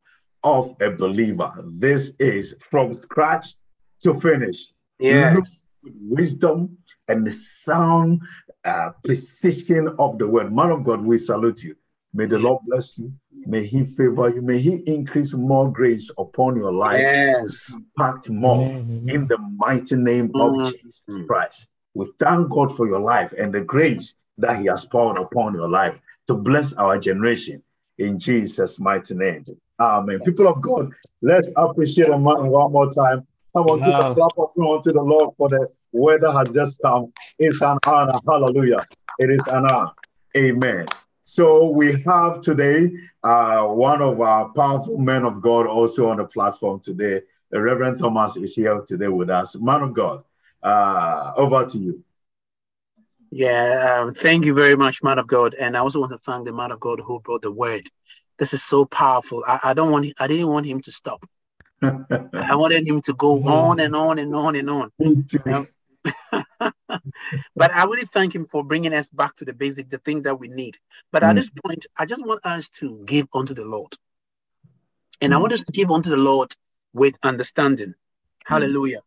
[0.43, 1.51] of a believer.
[1.65, 3.55] This is from scratch
[4.03, 4.71] to finish.
[4.99, 5.65] Yes.
[5.83, 6.77] With wisdom
[7.07, 8.21] and the sound
[8.63, 10.53] uh, precision of the word.
[10.53, 11.75] Man of God, we salute you.
[12.13, 13.11] May the Lord bless you.
[13.45, 14.41] May He favor you.
[14.41, 16.99] May He increase more grace upon your life.
[16.99, 17.73] Yes.
[17.73, 19.09] Impact more Amen.
[19.09, 20.71] in the mighty name of Mm.
[20.71, 21.67] Jesus Christ.
[21.93, 25.67] We thank God for your life and the grace that He has poured upon your
[25.69, 27.61] life to bless our generation
[27.97, 29.43] in Jesus' mighty name.
[29.79, 30.19] Amen.
[30.21, 30.91] People of God,
[31.21, 33.27] let's appreciate a man one more time.
[33.55, 36.81] Come on, give a clap of hands to the Lord for the weather has just
[36.81, 37.13] come.
[37.37, 38.19] It's an honor.
[38.27, 38.83] Hallelujah.
[39.19, 39.91] It is an honor.
[40.35, 40.87] Amen.
[41.21, 42.91] So we have today
[43.23, 47.21] uh, one of our powerful men of God also on the platform today.
[47.51, 49.55] The Reverend Thomas is here today with us.
[49.55, 50.23] Man of God,
[50.63, 52.03] uh, over to you.
[53.29, 55.53] Yeah, um, thank you very much, man of God.
[55.53, 57.87] And I also want to thank the man of God who brought the word.
[58.39, 59.43] This is so powerful.
[59.47, 60.11] I, I don't want.
[60.19, 61.23] I didn't want him to stop.
[61.83, 64.91] I wanted him to go on and on and on and on.
[66.59, 70.39] but I really thank him for bringing us back to the basic, the things that
[70.39, 70.77] we need.
[71.11, 71.29] But mm.
[71.29, 73.93] at this point, I just want us to give unto the Lord.
[75.21, 75.35] And mm.
[75.35, 76.53] I want us to give unto the Lord
[76.93, 77.89] with understanding.
[77.89, 77.93] Mm.
[78.45, 79.01] Hallelujah.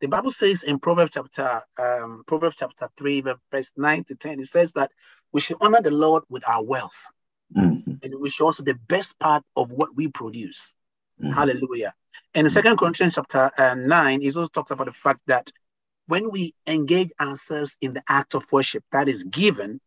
[0.00, 4.46] The Bible says in Proverbs chapter um, Proverbs chapter 3, verse 9 to 10, it
[4.46, 4.90] says that
[5.32, 7.06] we should honor the Lord with our wealth.
[7.56, 7.92] Mm-hmm.
[8.02, 10.74] And we should also the best part of what we produce.
[11.22, 11.32] Mm-hmm.
[11.32, 11.94] Hallelujah.
[12.34, 15.50] And in Second Corinthians chapter uh, 9, it also talks about the fact that
[16.06, 19.80] when we engage ourselves in the act of worship that is given,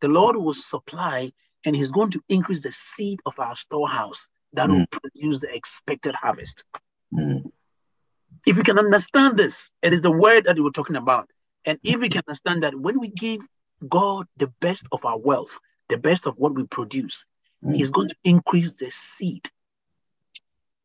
[0.00, 1.32] the Lord will supply
[1.64, 4.78] and He's going to increase the seed of our storehouse that mm.
[4.78, 6.64] will produce the expected harvest.
[7.12, 7.50] Mm.
[8.46, 11.28] If you can understand this, it is the word that we were talking about.
[11.64, 13.40] And if we can understand that when we give
[13.86, 15.58] God the best of our wealth,
[15.88, 17.26] the best of what we produce,
[17.64, 17.76] mm.
[17.76, 19.50] He's going to increase the seed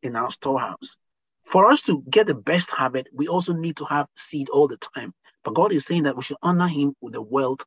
[0.02, 0.96] in our storehouse.
[1.44, 4.78] For us to get the best habit, we also need to have seed all the
[4.78, 5.14] time.
[5.44, 7.64] But God is saying that we should honor Him with the wealth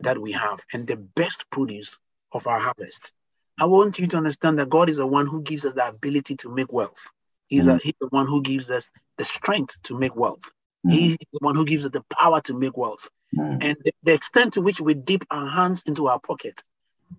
[0.00, 1.98] that we have and the best produce
[2.32, 3.12] of our harvest.
[3.60, 6.36] I want you to understand that God is the one who gives us the ability
[6.36, 7.06] to make wealth.
[7.48, 7.74] He's, mm.
[7.74, 10.50] a, he's the one who gives us the strength to make wealth.
[10.86, 10.92] Mm.
[10.92, 13.08] He's the one who gives us the power to make wealth.
[13.36, 13.62] Mm.
[13.62, 16.62] And the, the, extent to which we dip our hands into our pocket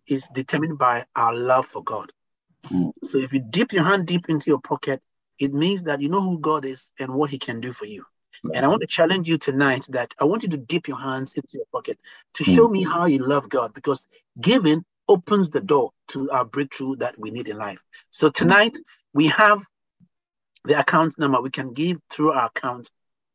[0.07, 2.11] is determined by our love for God.
[2.67, 2.91] Mm.
[3.03, 5.01] So if you dip your hand deep into your pocket,
[5.39, 8.05] it means that you know who God is and what He can do for you.
[8.53, 11.33] And I want to challenge you tonight that I want you to dip your hands
[11.33, 11.99] into your pocket
[12.35, 12.55] to mm.
[12.55, 14.07] show me how you love God because
[14.39, 17.81] giving opens the door to our breakthrough that we need in life.
[18.11, 18.77] So tonight
[19.13, 19.61] we have
[20.63, 22.89] the account number we can give through our account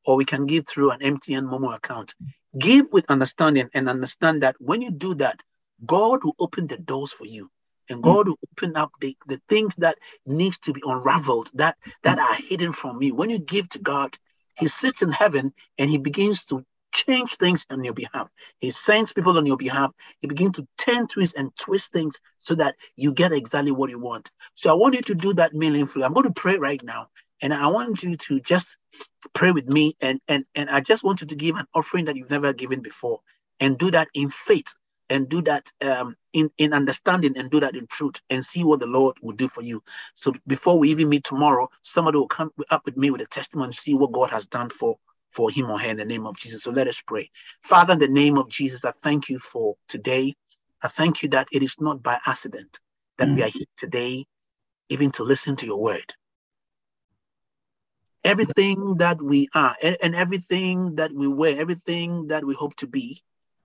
[0.06, 2.14] or we can give through an MTN Momo account.
[2.58, 5.40] Give with understanding and understand that when you do that,
[5.84, 7.50] God will open the doors for you
[7.88, 8.02] and mm.
[8.02, 12.34] God will open up the, the things that needs to be unraveled that that are
[12.34, 13.14] hidden from you.
[13.14, 14.16] When you give to God,
[14.56, 16.64] He sits in heaven and He begins to
[16.94, 18.28] change things on your behalf.
[18.60, 19.90] He sends people on your behalf.
[20.20, 23.98] He begins to turn twists and twist things so that you get exactly what you
[23.98, 24.30] want.
[24.54, 26.04] So I want you to do that meaningfully.
[26.04, 27.08] I'm going to pray right now.
[27.42, 28.76] And I want you to just
[29.34, 29.96] pray with me.
[30.00, 32.80] And, and, and I just want you to give an offering that you've never given
[32.80, 33.20] before
[33.60, 34.72] and do that in faith
[35.10, 38.80] and do that um, in, in understanding and do that in truth and see what
[38.80, 39.82] the Lord will do for you.
[40.14, 43.68] So before we even meet tomorrow, somebody will come up with me with a testimony,
[43.68, 44.98] and see what God has done for
[45.30, 46.62] for him or her in the name of Jesus.
[46.62, 47.28] So let us pray.
[47.60, 50.34] Father, in the name of Jesus, I thank you for today.
[50.80, 52.78] I thank you that it is not by accident
[53.18, 53.36] that mm.
[53.36, 54.26] we are here today,
[54.88, 56.14] even to listen to your word.
[58.22, 62.86] Everything that we are and, and everything that we wear, everything that we hope to
[62.86, 63.20] be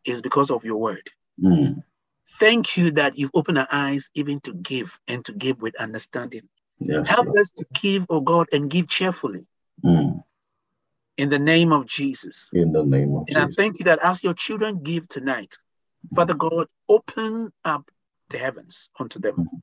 [0.05, 1.11] is because of your word.
[1.43, 1.83] Mm.
[2.39, 6.47] Thank you that you've opened our eyes even to give and to give with understanding.
[6.79, 7.37] Yes, Help yes.
[7.37, 9.45] us to give, oh God, and give cheerfully.
[9.83, 10.23] Mm
[11.19, 12.49] in the name of Jesus.
[12.53, 13.49] In the name of and Jesus.
[13.51, 15.57] I thank you that as your children give tonight,
[16.15, 17.91] Father God, open up
[18.29, 19.35] the heavens unto them.
[19.35, 19.57] Mm-hmm.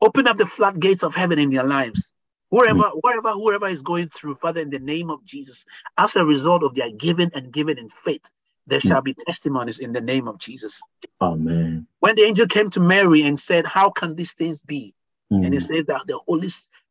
[0.00, 2.14] Open up the floodgates of heaven in their lives.
[2.48, 2.98] Wherever, mm-hmm.
[3.02, 5.66] wherever, whoever is going through, Father, in the name of Jesus,
[5.98, 8.24] as a result of their giving and giving in faith,
[8.68, 8.88] there mm-hmm.
[8.88, 10.80] shall be testimonies in the name of Jesus.
[11.20, 11.86] Amen.
[12.00, 14.94] When the angel came to Mary and said, How can these things be?
[15.32, 15.44] Mm.
[15.44, 16.48] And he says that the Holy,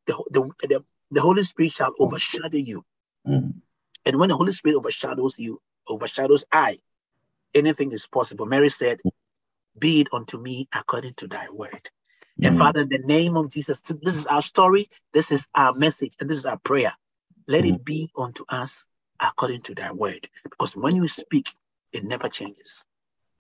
[0.08, 2.84] the, the, the, the Holy Spirit shall overshadow you.
[3.28, 3.54] Mm.
[4.06, 6.80] And when the Holy Spirit overshadows you, overshadows I,
[7.54, 8.48] anything is possible.
[8.48, 9.00] Mary said,
[9.78, 11.90] Be it unto me according to thy word.
[12.40, 12.46] Mm-hmm.
[12.46, 16.14] And Father, in the name of Jesus, this is our story, this is our message,
[16.20, 16.94] and this is our prayer.
[17.48, 18.86] Let it be unto us
[19.20, 20.28] according to thy word.
[20.44, 21.48] Because when you speak,
[21.92, 22.84] it never changes.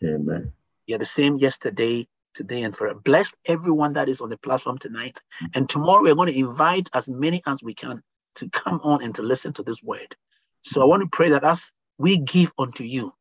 [0.03, 0.53] Amen.
[0.85, 2.99] You're the same yesterday, today, and forever.
[3.03, 5.19] Bless everyone that is on the platform tonight.
[5.55, 8.01] And tomorrow we're going to invite as many as we can
[8.35, 10.15] to come on and to listen to this word.
[10.63, 13.13] So I want to pray that as we give unto you,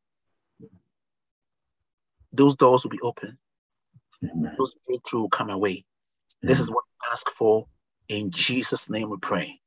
[2.31, 3.37] those doors will be open.
[4.23, 4.53] Amen.
[4.57, 5.85] Those breakthrough will come away.
[6.43, 6.53] Amen.
[6.55, 7.67] This is what we ask for.
[8.09, 9.59] In Jesus' name we pray.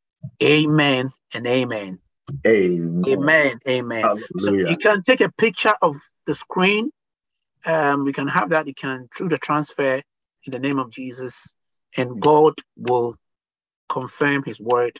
[0.42, 1.98] Amen and amen.
[2.46, 3.04] Amen.
[3.06, 3.58] Amen.
[3.68, 4.18] Amen.
[4.38, 6.90] So you can take a picture of the screen
[7.66, 8.66] um, we can have that.
[8.66, 9.96] You can through the transfer
[10.44, 11.52] in the name of Jesus,
[11.96, 13.16] and God will
[13.88, 14.98] confirm His word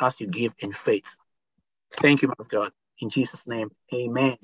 [0.00, 1.06] as you give in faith.
[1.92, 2.72] Thank you, my God.
[3.00, 4.36] In Jesus' name, Amen.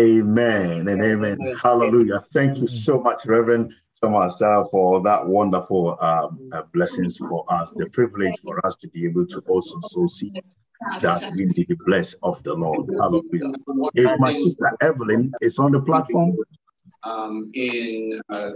[0.00, 1.38] Amen and amen.
[1.40, 1.56] amen.
[1.60, 2.24] Hallelujah.
[2.32, 7.86] Thank you so much, Reverend uh, for that wonderful um, uh, blessings for us, the
[7.86, 10.32] privilege for us to be able to also so see
[11.00, 12.88] that we need the bless of the Lord.
[13.00, 13.52] Hallelujah.
[13.94, 16.36] If my sister Evelyn is on the platform,
[17.04, 18.50] um, in uh,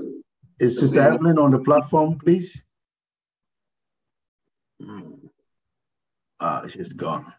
[0.59, 2.63] is Sister Evelyn on the platform, please?
[6.41, 7.33] Ah, she's gone.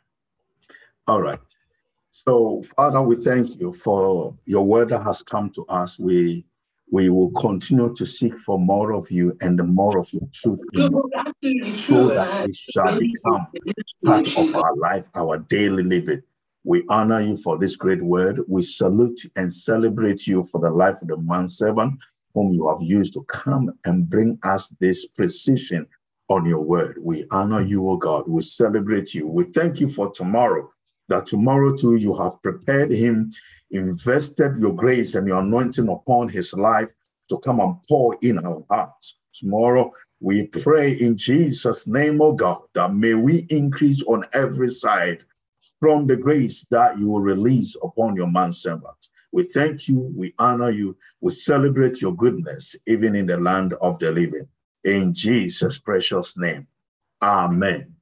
[1.07, 1.39] All right.
[2.11, 5.99] So, Father, we thank you for your word that has come to us.
[5.99, 6.45] We
[6.93, 10.63] we will continue to seek for more of you and the more of your truth
[10.73, 11.09] in you,
[11.75, 13.47] so that it shall become
[14.05, 16.21] part of our life, our daily living.
[16.63, 18.41] We honor you for this great word.
[18.47, 21.95] We salute and celebrate you for the life of the man servant
[22.35, 25.87] whom you have used to come and bring us this precision
[26.29, 26.99] on your word.
[27.01, 28.25] We honor you, O God.
[28.27, 29.27] We celebrate you.
[29.27, 30.71] We thank you for tomorrow,
[31.07, 33.31] that tomorrow too you have prepared him,
[33.71, 36.91] invested your grace and your anointing upon his life
[37.29, 39.17] to come and pour in our hearts.
[39.33, 45.23] Tomorrow, we pray in Jesus' name, O God, that may we increase on every side
[45.79, 48.95] from the grace that you will release upon your man servant.
[49.33, 53.99] We thank you, we honor you, we celebrate your goodness, even in the land of
[53.99, 54.47] the living.
[54.83, 56.67] In Jesus' precious name.
[57.21, 57.95] Amen.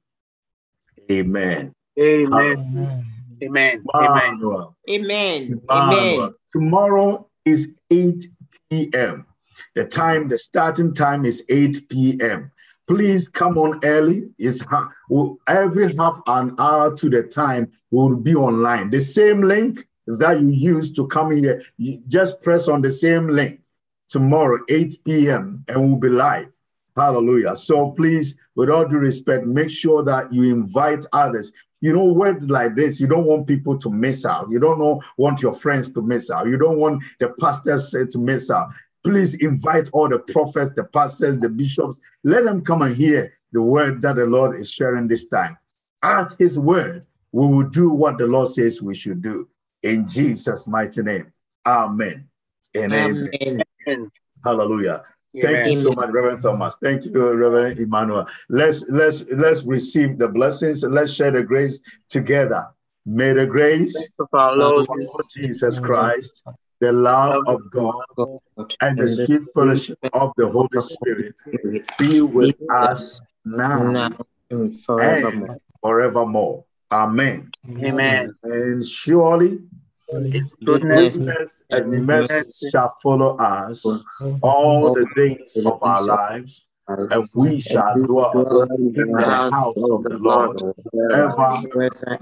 [1.09, 1.73] Amen.
[1.99, 3.05] Amen.
[3.43, 3.83] Amen.
[3.93, 4.73] Amen.
[4.89, 5.61] Amen.
[5.69, 6.33] Amen.
[6.49, 8.27] Tomorrow is 8
[8.69, 9.25] p.m.
[9.75, 12.51] The time, the starting time is 8 p.m.
[12.87, 14.29] Please come on early.
[14.37, 14.63] It's
[15.47, 18.89] every half an hour to the time will be online.
[18.89, 23.27] The same link that you use to come here, you just press on the same
[23.27, 23.61] link
[24.09, 26.51] tomorrow, 8 p.m., and we'll be live.
[26.95, 27.55] Hallelujah.
[27.55, 31.53] So please, with all due respect, make sure that you invite others.
[31.81, 34.49] You know, words like this, you don't want people to miss out.
[34.49, 36.47] You don't know, want your friends to miss out.
[36.47, 38.69] You don't want the pastors to miss out.
[39.03, 41.97] Please invite all the prophets, the pastors, the bishops.
[42.23, 45.57] Let them come and hear the word that the Lord is sharing this time.
[46.03, 49.47] At his word, we will do what the Lord says we should do.
[49.81, 51.33] In Jesus' mighty name.
[51.65, 52.27] Amen.
[52.75, 53.63] And amen.
[53.87, 54.11] amen.
[54.43, 55.03] Hallelujah.
[55.33, 56.75] Thank you so much, Reverend Thomas.
[56.81, 58.25] Thank you, Reverend Emmanuel.
[58.49, 60.83] Let's let's let's receive the blessings.
[60.83, 61.79] Let's share the grace
[62.09, 62.67] together.
[63.05, 64.87] May the grace of our Lord
[65.33, 66.43] Jesus Christ,
[66.79, 67.93] the love of God,
[68.81, 71.39] and the sweet fellowship of the Holy Spirit
[71.97, 74.11] be with us now
[74.49, 74.73] and
[75.81, 76.65] forevermore.
[76.91, 77.51] Amen.
[77.81, 78.35] Amen.
[78.43, 79.59] And surely
[80.31, 83.83] his goodness and mercy shall follow us
[84.41, 90.17] all the days of our lives, and we shall dwell in the house of the
[90.19, 90.75] Lord
[91.13, 91.61] ever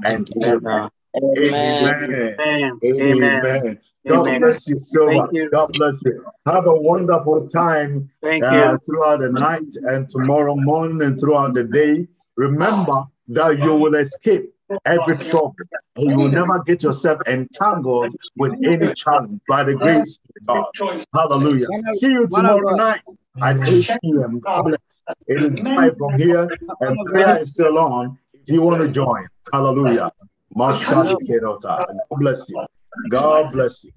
[0.04, 0.90] and ever.
[1.18, 2.40] Amen.
[2.40, 2.80] Amen.
[2.86, 3.80] Amen.
[4.08, 5.30] God bless you so Thank much.
[5.34, 5.50] You.
[5.52, 6.26] God bless you.
[6.46, 8.80] Have a wonderful time Thank uh, you.
[8.86, 12.08] throughout the night and tomorrow morning and throughout the day.
[12.38, 14.54] Remember that you will escape
[14.86, 15.56] every trouble.
[15.96, 21.06] And you will never get yourself entangled with any challenge by the grace of God.
[21.14, 21.68] Hallelujah.
[21.96, 23.02] See you tomorrow night
[23.42, 24.40] at 8 p.m.
[24.40, 25.02] God bless.
[25.28, 26.50] It is live from here,
[26.82, 29.28] and prayer is still on if you want to join.
[29.52, 30.12] Hallelujah.
[30.56, 32.66] God bless you.
[33.10, 33.92] God bless you.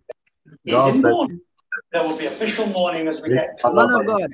[0.68, 1.41] God bless you.
[1.93, 4.31] There will be official mourning as we get to Man of God.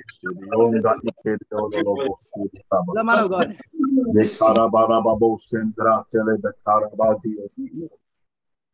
[2.95, 3.57] The man of God.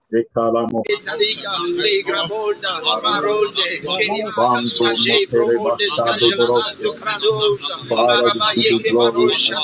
[0.05, 0.83] Zekalamo.
[0.87, 1.51] Italica,
[1.81, 9.57] Legra Bolda, Amarolde, Kenimaka, Shaje, Promonde, Skajalamanto, Kradosa, Marabaye, Kemarosha,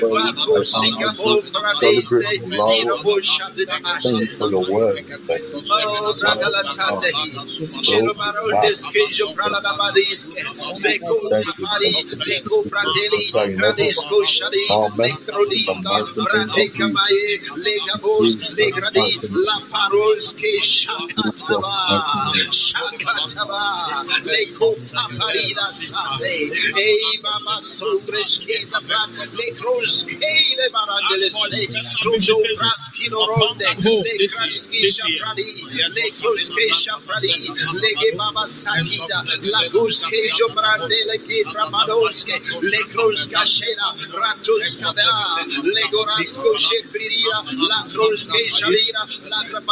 [0.00, 3.66] Vako, Sika, Bondradeste, Dino Bosha, the
[4.02, 4.96] Thank for your word.
[5.72, 7.12] Oh, Dragala Sande,
[7.84, 10.40] Chelo Marolde, Skejo, Prada Badiste,
[10.80, 14.64] Zeko, Sapari, Leko, Fratelli, Gradesco, Shadi,
[14.96, 21.74] Lectrodisca, Brate, Kamaye, Lega Bos, Legradi, La Baroski Shakataba,
[22.50, 31.66] Shakataba, Leko Faparida Sate, Ei Baba Sobreski Zabrat, Lekroski Le Barandele Sate,
[31.98, 35.50] Trujo Braski Loronde, Lekraski Shapradi,
[35.96, 37.34] Lekroski Shapradi,
[37.82, 47.36] Lege Baba Sakida, Laguski Jobrandele Kitra Madoske, Lekroska Shena, Ratuska le Legorasko Shefriria,
[47.68, 49.71] Lakroski Shalira, Lakraba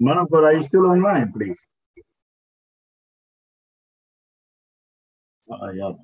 [0.00, 1.66] Man of God, are you still online, please?
[5.50, 5.96] I have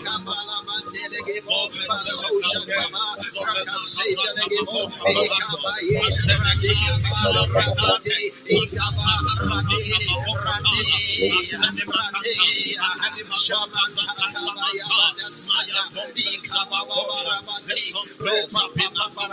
[0.02, 3.06] Kabala Mandele Gebo, Baso Shakaba,
[3.46, 6.02] Rakaseta Legebo, Ekabaye,
[6.42, 7.20] Radika
[7.54, 8.18] Rabate,
[8.50, 9.08] Ekaba,
[9.46, 9.84] Rade,
[10.46, 10.80] Rade,
[11.86, 12.34] Rade,
[13.46, 15.82] Shamanta Kabaya, Dasaya,
[16.18, 16.80] Ekaba
[17.30, 17.78] Rabate,
[18.20, 19.26] Ropa Papa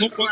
[0.01, 0.24] Rabos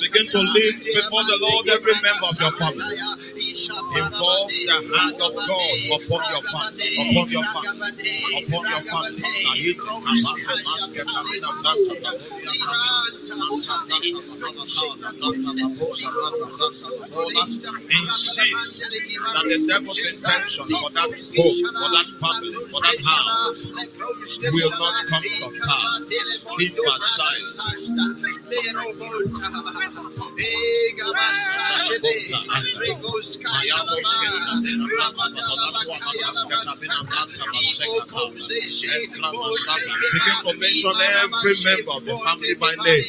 [0.00, 2.96] Begin to lift before the Lord every member of your family.
[3.96, 7.82] Involve the hand of God upon your family, upon your family,
[8.38, 9.22] upon your family.
[17.90, 23.72] Insist that the devil's intention for that home, for that family, for that house
[24.40, 26.46] will not come to pass.
[26.58, 27.46] Keep aside.
[40.12, 40.92] Begin to mention
[41.22, 43.02] every every member of the family by name.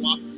[0.00, 0.37] Thank you.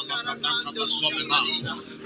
[0.11, 1.39] Branta Basamina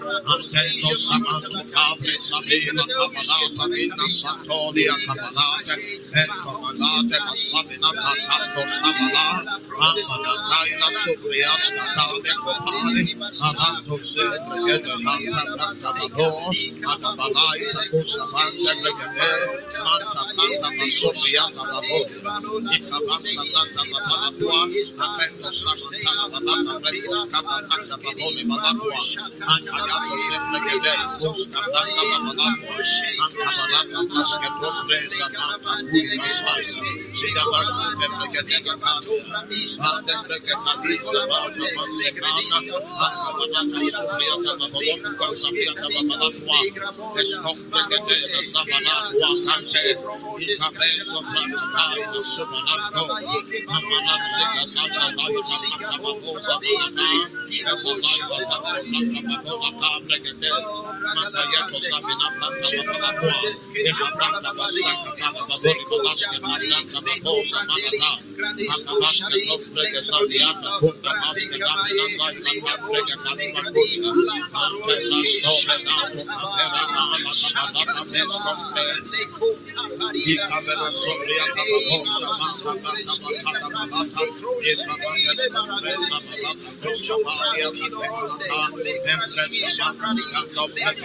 [0.06, 5.76] Antendo Samanta Cabre Sabina Kabalata Vina Santolia Kabalata
[6.14, 9.26] and Kabalata Masabina Patato Sabala
[9.82, 13.06] Ampataina Suprias Natale Kopali
[13.42, 16.52] Amanto Sempre Gede Hanta Branta Babo
[16.94, 19.32] Akabalai Tato Samanta Gede
[19.82, 22.00] Manta Manta Masopria Babo
[22.76, 24.62] Ikabansa Manta Babalatua
[25.04, 29.00] Atendo Samanta Balata Brekos Kabalata Baboli Balatua
[29.54, 32.84] Antayato Sempre Gede Koska Branta Babalatua
[33.26, 36.64] Antabalata Kaske Topreza Manta Kuri Masai
[37.18, 39.14] Shigabasa Sempre Gede Kakatu
[39.90, 42.60] Ande Breke Kadisa Manta Mansekata
[43.06, 46.60] Antabalata Supria Kabalata Kasapia Kabalatua
[47.22, 48.18] Eskompe Gede
[48.52, 49.84] Zabalatua Kante
[50.44, 52.20] Ikabeso Branta Kaina
[57.86, 61.96] Sumanako Amanan Sika Sasa Babosa Balata Esa Zaiba Sasa Kababosa
[90.86, 91.05] Mata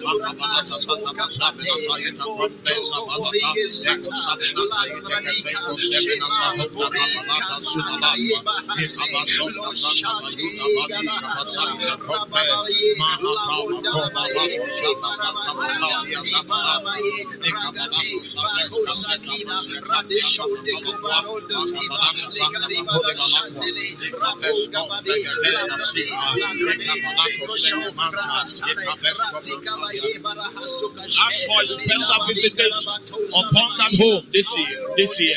[0.00, 0.40] Balata
[29.32, 32.86] Wata Ask for special visitors
[33.28, 34.78] upon that home this year.
[34.96, 35.36] This year.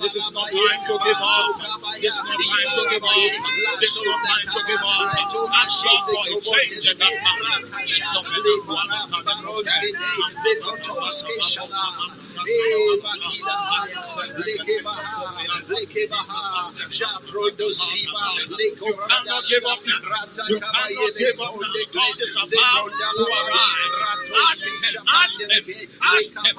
[0.00, 1.60] This is not time to give up.
[2.00, 3.12] This is not time to give up.
[3.80, 5.14] This is not time to give up.
[5.54, 7.64] Ask God for a change in that heart.
[9.80, 13.02] And so many people you
[19.08, 19.94] cannot give up the
[20.48, 23.96] You cannot give up the God is about to arise.
[24.50, 25.50] Ask him, ask him,
[26.02, 26.58] ask him.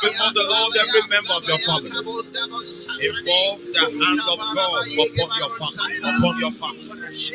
[0.00, 1.90] Before the Lord every member of your family.
[3.00, 6.90] Involve the hand of God upon your family, upon your family,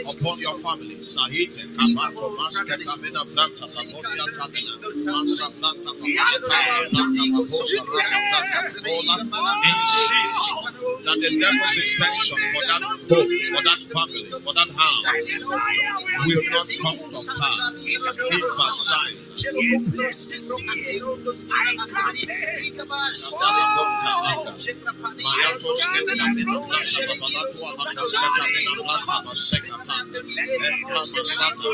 [0.06, 0.96] upon your family.
[1.04, 1.52] Sahid,
[11.64, 15.00] God's intention for that home, for that family, for that house
[16.28, 17.56] will not come from her.
[18.32, 19.18] In Versailles.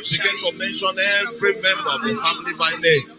[0.09, 3.18] Begin to mention every member of the family by name.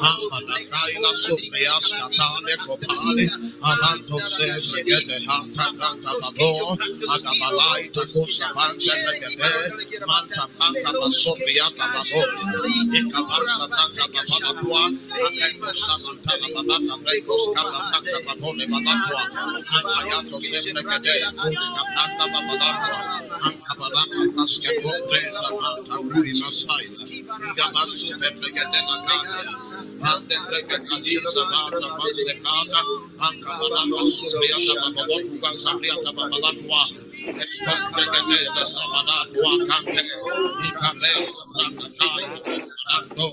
[0.00, 3.26] Amanakaila Suprias Katane Kopale
[3.62, 6.76] Amanto Sempre Gede Hata Kata Babo
[7.14, 9.52] Agabalai Tako Sabante Regede
[10.06, 12.22] Manta Panta Basopria Kababo
[12.98, 14.84] Ikabansa Tata Babalatua
[15.24, 19.22] Akendo Samantana Banata Brekos Kata Tata Babone Balatua
[19.76, 22.98] Akayato Sempre Gede Fuska Tata Babalatua
[23.40, 25.96] Ankabalata Kaske Presa Manta
[34.82, 36.82] Babalotu Kasapriata Babalatua
[37.42, 40.02] Espregede Sabalatua Kante
[40.68, 41.26] Ikabes
[41.58, 42.24] Rakatai
[42.86, 43.28] Rando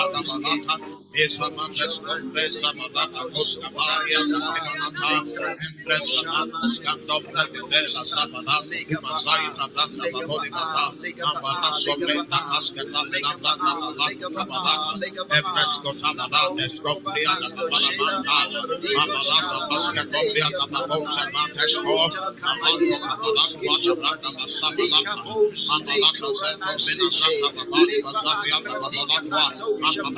[0.00, 0.76] Samantha, Pata Balata,
[1.12, 10.50] Esa Mandes Compresa Madata Costa Maria, Takinanata, Empresa Mandes Candom Plegedela Sabanata, Masaita Planta Babodi
[10.50, 14.94] Mata, Amala Sobreta Cascata, Planta Balata, Balata,
[15.36, 18.38] Empresco Tamarada, Scombria, Babalamanta,
[19.02, 21.96] Amalata Pasca Combria, Babosa Mantesco,
[22.40, 25.22] Amalto Cabalata, Planta Planta Basabalata,
[25.76, 26.28] Amalata
[26.80, 27.10] Sento
[28.90, 30.10] Minata Babali,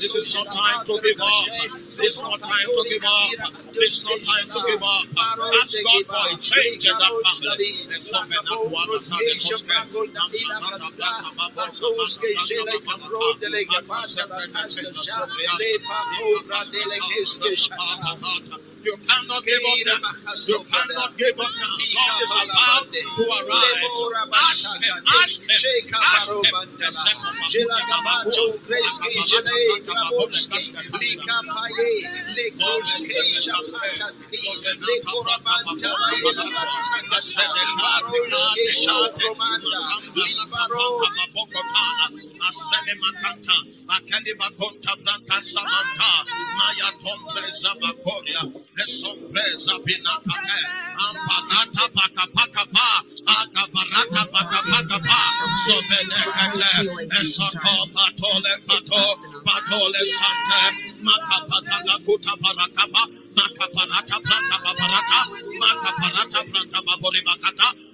[0.00, 1.46] This is not time to give up.
[1.74, 3.30] This is not time to give up.
[3.72, 5.04] This is not time to give up.
[5.60, 7.70] Ask God for a change in that family.
[9.80, 13.48] And so many not one of the
[18.82, 20.00] you cannot give up now.
[20.46, 21.74] You cannot give up now.
[21.94, 23.96] God is about to arise.
[24.32, 25.52] Ask him, ask him,
[26.02, 26.60] ask him.
[42.48, 43.56] Asene makanta,
[43.94, 46.10] akeli makonta branta samanta,
[46.58, 48.42] maya tombe zabakoria,
[48.82, 50.58] esombe zabinakate,
[51.04, 52.88] amparata paka paka pa,
[53.38, 55.20] agabarata paka paka pa,
[55.64, 56.70] sobelekate,
[57.20, 59.02] esoko patole pato,
[59.46, 60.02] patole
[61.06, 63.02] makapata lakuta parakapa,
[63.36, 65.20] makaparata pranta babarata,
[65.60, 66.40] makaparata
[67.24, 67.89] bakata,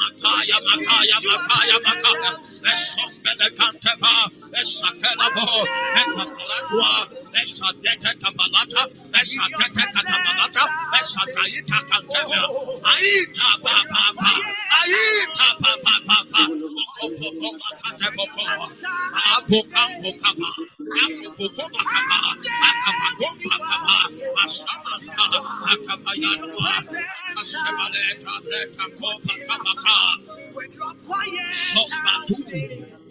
[0.00, 2.30] Makaya, Makaya, Makaya, Makaya,
[2.72, 4.14] Esombele Canteba,
[4.60, 5.48] Esakelabo,
[6.00, 6.92] Ekapalatua,
[7.34, 8.82] Esatete kabalata,
[9.20, 10.62] esatete katabalata,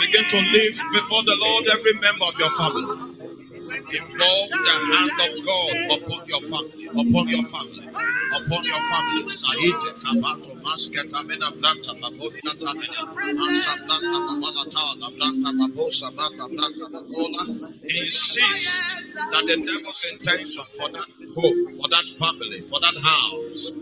[0.00, 3.12] Begin to live before the Lord every member of your family.
[3.72, 9.32] Involve the hand of God upon your family, upon your family, upon your family.
[17.88, 18.82] Insist
[19.30, 23.72] that the devil's intention for that home, for that family, for that house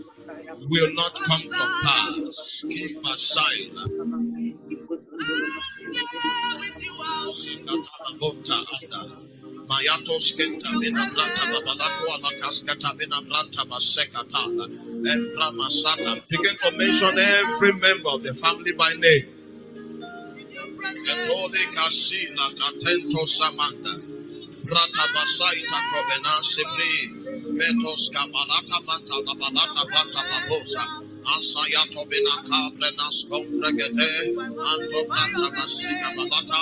[0.69, 2.63] will not come to pass.
[2.69, 3.71] Keep aside.
[9.69, 10.69] Mayatos kenta
[15.05, 16.21] embra masata.
[16.29, 19.27] Begin to mention every member of the family by name.
[21.11, 23.93] Etole kasila katento samanda.
[24.65, 26.95] Brata basaita kovena sibri.
[27.57, 28.03] Metos
[29.89, 30.85] branta babosa.
[31.25, 32.33] Asayato bina
[33.29, 34.09] kompregete.
[34.69, 36.61] Anto branta basika balata.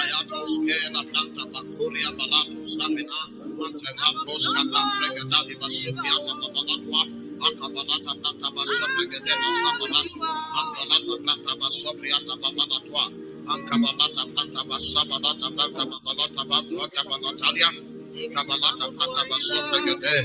[0.00, 3.20] Ayatos kela branta bakuria balatu stamina.
[3.62, 7.02] Ante labros kata pregeta di basukiata babalatwa.
[7.46, 10.18] Akabalata branta basopregete basabalatu.
[10.60, 13.04] Akabalata branta basopriata babalatwa.
[13.52, 17.91] Ankabalata branta basabalata branta babalata babalata babalata
[18.30, 20.16] Kabalata Pata Basota Gade,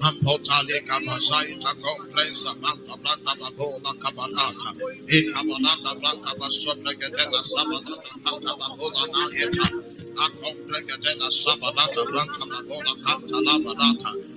[0.00, 4.70] Ampotali Kabasai Tako Presa Manta Branda Babola Kabalata,
[5.08, 9.66] E Kabalata Branda Basota Gade, Sabalata Pata Babola Nahita,
[10.24, 14.10] Akompre Gade, Sabalata Branda Babola Kanta Labarata,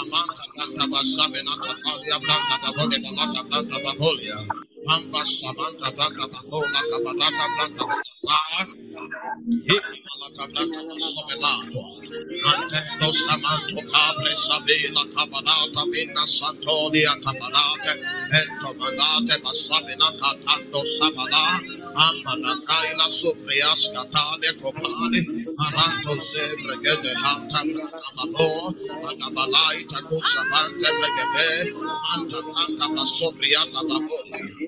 [0.00, 7.84] Amanta Branda Basabina Katalia Branda Babole Balata Branda Babolia, Pampa Samanta Branda Babola Kabalata Branda
[7.86, 8.66] Babola,
[12.44, 17.94] Antendo Samanto Cable Sabina Cabanata Mina Santonia Cabanate
[18.32, 21.60] Ento Manate Basabina Catato Sabana
[21.94, 25.20] Amanakaila Suprias Catale Copale
[25.58, 27.62] Aranto Sebre Gede Hanta
[28.16, 28.74] Babo
[29.08, 31.74] Atabalai Taco Samante Regebe
[32.14, 34.67] Anta Tanta Basobriata Baboli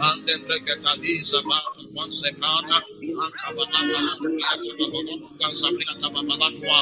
[0.00, 2.78] Ande Breketaliza Bata Once Brata
[3.24, 6.78] Antabalata Subriata Babalatuka Sabriata Babalatwa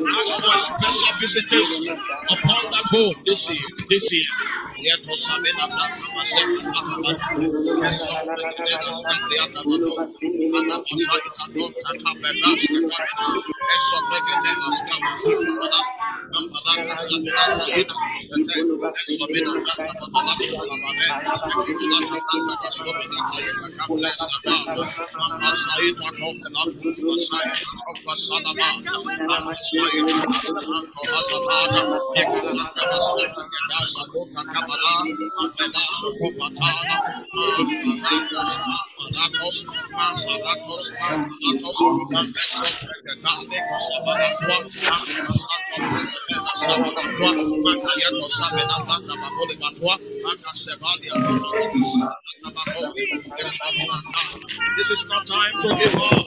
[0.00, 1.98] Ask for special visitation
[2.30, 3.58] upon that home this year.
[3.88, 4.24] This year.
[4.88, 7.28] Yeto sabena tata masema tata bata.
[8.72, 9.92] Ezo prekria tata do.
[10.58, 13.26] Ana pasai tata tata bernas kefarina.
[13.76, 15.80] Ezo prekete nas kama sakana.
[16.32, 17.96] Kampala tata bina tahina.
[19.08, 21.08] Ezo bina tata tata tata lamane.
[21.72, 24.10] Ekula tata tata sobina tahina kamle
[54.76, 56.26] This is not time to give up.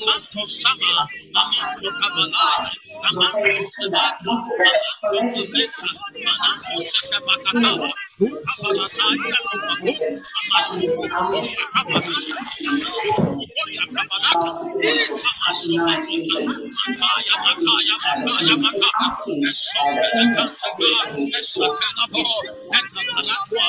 [0.00, 1.04] Amanto Sama,
[1.36, 2.72] Amanto Kabala,
[3.04, 4.32] Amanto Sabata,
[5.04, 5.88] Amanto Zeka,
[6.24, 7.70] Amanto Seka Bakata,
[8.16, 9.92] Kabalata, Yakubaku,
[10.40, 12.16] Amasuku, Kabala,
[13.60, 14.50] Oya Kabalata,
[15.28, 15.94] Amasuka,
[16.80, 19.06] Makaya, Makaya, Makaya, Makaya,
[19.50, 20.90] Esope, Ekantaka,
[21.38, 22.24] Esakanabo,
[22.72, 23.68] Ekabalatwa,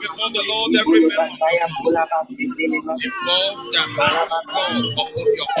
[0.00, 1.00] before the Lord every
[3.02, 3.84] involve the
[5.00, 5.51] of your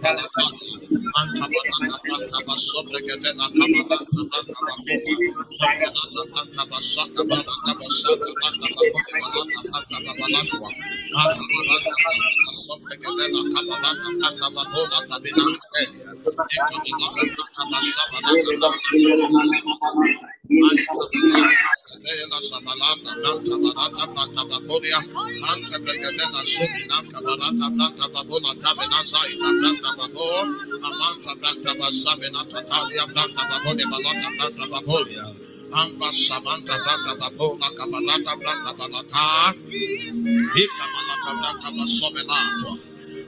[35.73, 39.53] Amba Samantha Branda Babola Kabalata Branda Balata
[40.63, 42.71] Ika Malata Branda Basomelato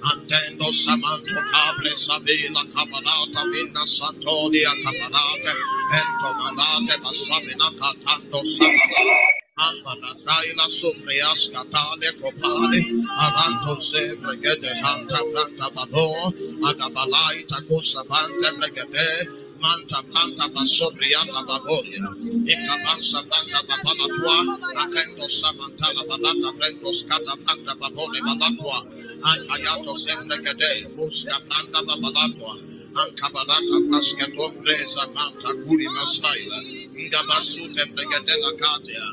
[0.02, 5.52] Antendo Samanto Cabre Sabila Cabalata Minna Santonia Cabalata
[5.98, 9.16] Ento Malate Basamina Catando Sabala
[9.60, 12.80] Ambanataila Suprias Catale Copale
[13.18, 16.32] Aranto Sempre Gede Hanta Branda Babo
[16.64, 22.08] Agabalaita Cusabante Bregede Manta Planta Basobriata Babolia,
[22.48, 28.80] Ikabansa Planta Babalatua, Akendo Samantala Balata Brendo Scata Planta Babole Balatua,
[29.22, 32.56] Ayato Sempre Gede, Muska Planta Babalatua,
[32.94, 36.58] Ankabalata Pascaton Presa Manta Guri Masaila,
[36.96, 39.06] Ngabasute Bregadela Katia,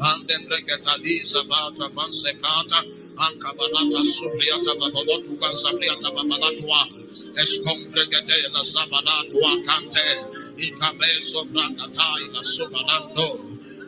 [0.00, 2.84] Andem Bregataliza Bata Mansecata,
[3.16, 6.82] Ankabalata Subriata Babalotu Sabriata Babalatua,
[7.36, 8.62] Escombregate la.
[8.64, 10.08] Sabalatua Cante,
[10.58, 12.42] Incabeso Bracatai la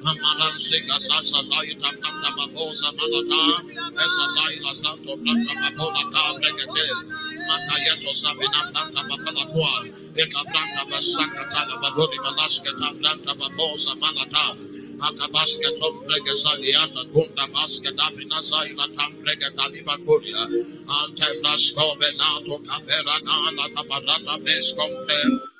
[0.06, 3.44] Subalando, Amaranse Gasasa Zaita Planta Babosa Malata,
[3.98, 6.86] Esa Zaila Santo Planta Babola Cabregate,
[7.48, 12.70] Matayeto Sabina Planta Babalatua, Eka Planta Basaka Tala Babori Balaska
[13.00, 14.56] Planta Babosa Malata,
[14.98, 20.40] Akabaska Tombrega Saliana Kunda Baska Damina Saila Tambrega Taliba Kuria
[20.88, 25.55] Ante Blasco Benato Capera Nala Tabarata Bescompe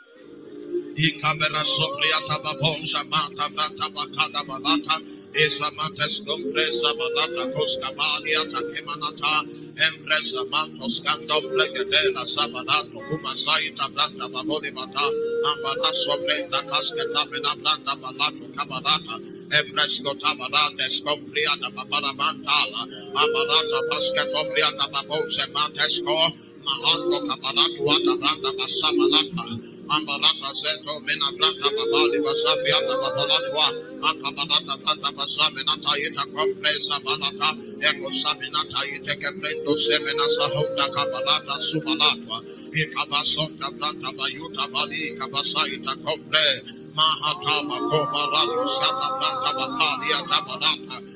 [0.97, 4.97] Icabera Sobriata Babonja Mata Brata Bacada Balata.
[5.36, 9.44] Isamantes Compresa Balata Costa Balia Takemanata
[9.77, 15.05] Empresa Mantos Candom Bregedela Sabanato Kumasaita Brata Baboli Mata.
[15.52, 19.20] Ambala Sobrenda Casceta Mena Brata Balato Cabarata
[19.52, 26.16] Empresco Tabarandes Compriata Babaramantala Abarata Fascatobriata Babose Matesco
[26.64, 33.67] Mahando Cabarato Wata Brata Basamalata Ambarata Zeto Mena Brata Babali Basabiata Babalatwa
[34.03, 37.51] Akabarata Tata Basaminata Ita Compresa Balata
[37.81, 42.39] Eko Saminata Ite Keprendo Semena Sahota Kabarata Subalatwa
[42.75, 46.49] Ikabasota Brata Bayuta Bali Kabasa Ita Compre
[46.97, 51.15] Mahatama Kobaralo Sata Brata Bapalia Tabarata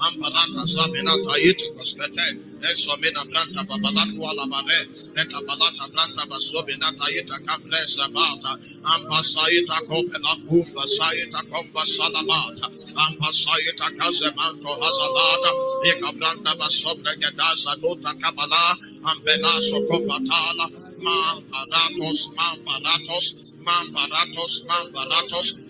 [0.00, 2.26] Amparata Sabinata Yitikoscate,
[2.64, 11.84] Esomina Branta Babalatua Lamare, Neta Branta Basobinata Yita Campresa Bata, Ampasaita Copela Kufa Saita Comba
[11.84, 12.66] Salamata,
[12.96, 15.50] Ampasaita Casemanto Hazalata,
[15.84, 16.10] Eka
[16.58, 20.66] Basobra Gedasa Nota Kabala, Ambelaso Copatala,
[21.00, 25.69] Mamparatos, Mamparatos, Mamparatos, Mamparatos,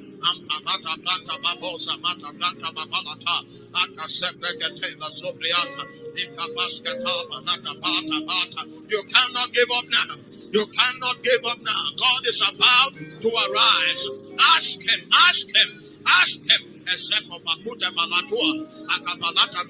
[8.89, 10.15] You cannot give up now.
[10.51, 11.91] You cannot give up now.
[11.97, 14.09] God is about to arise.
[14.55, 16.67] Ask him, ask him, ask him.
[16.85, 19.61] Eseko Bakuta Balatua Akabalata.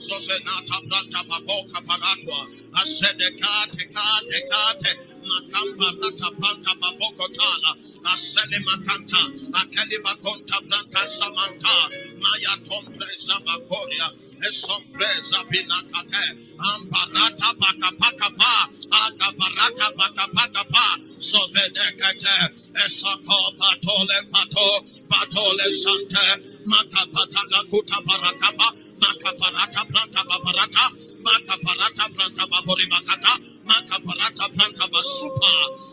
[0.00, 4.92] Sosenata Branta Baboka Paratwa, Asedekate Kate Kate,
[5.28, 7.76] Makamba Rata Branta Babokotala,
[8.08, 9.20] Asele Makanta,
[9.60, 14.08] Akeli Bakonta Branta Samanta, Maya Tompresa Bakoria,
[14.48, 16.24] Esompresa Binakate,
[16.56, 28.89] Ambarata Bakapaka Pa, Agabarata Bakapaka Pa, Sovedekate, Esako Patole Pato, Patole Sante, Makapata Kuta Barakaba,
[29.00, 30.84] Makaparata Planta Babarata,
[31.24, 33.32] Makaparata Planta Babori Makata,
[33.66, 35.52] Makaparata Planta Basupa,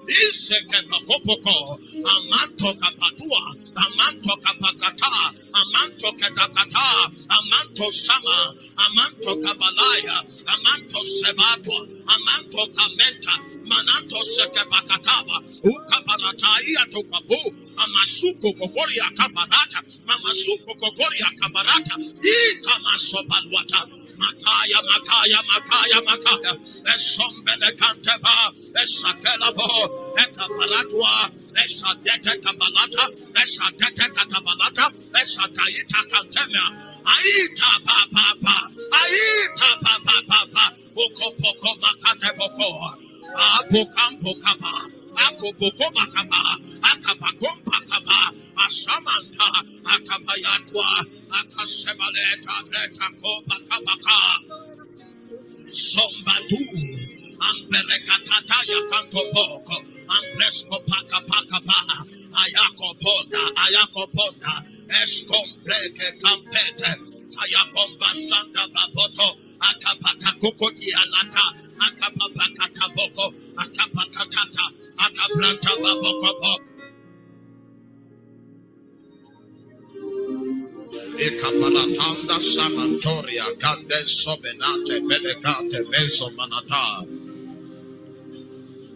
[0.09, 10.17] Iseke Bakopoko, Amanto Kapatua, Amanto Kapakata, Amanto Katakata, Amanto Sama, Amanto Kabalaya,
[10.53, 13.35] Amanto Sebatua, Amanto Kamenta,
[13.65, 23.81] Mananto Sekepakataba, Ukaparata Iatokabu, Amasuko Kokoria Kabarata, Mamasuko Kokoria Kabarata, Ikamasobalwata,
[24.17, 26.51] Makaya, Makaya, Makaya, Makaya,
[26.93, 28.51] Esombele Kanteba,
[28.81, 29.69] Esakelabo,
[30.17, 31.31] Ekapalatwa,
[31.63, 33.05] Esadete Kabalata,
[33.41, 34.91] Esadete Katabalata,
[35.21, 36.93] Esadaita Kantema.
[37.07, 38.57] Aita pa pa pa,
[38.99, 42.67] aita pa pa pa pa, poko poko makate poko,
[43.31, 44.73] apokam pokama,
[45.25, 46.41] akopoko makama,
[46.81, 48.19] akapagom pakama,
[48.65, 49.49] asamanta,
[49.93, 50.87] akabayatwa,
[51.39, 54.19] akasebaleta, breka kopa kabaka,
[55.71, 56.59] sombatu,
[57.47, 59.77] amperekatata ya kanto poko,
[60.15, 61.79] ampresko paka paka pa,
[62.43, 64.03] ayako ponda, ayako
[65.01, 66.91] eskombreke kampete,
[67.41, 71.45] ayakomba sanda baboto, akapata kokoti alata,
[71.87, 74.65] akapapakata boko, akapakatata,
[74.97, 76.57] akabranta baboko bo.
[81.17, 87.07] Ekapalatanda samantoria kande sobenate bedekate venso manata.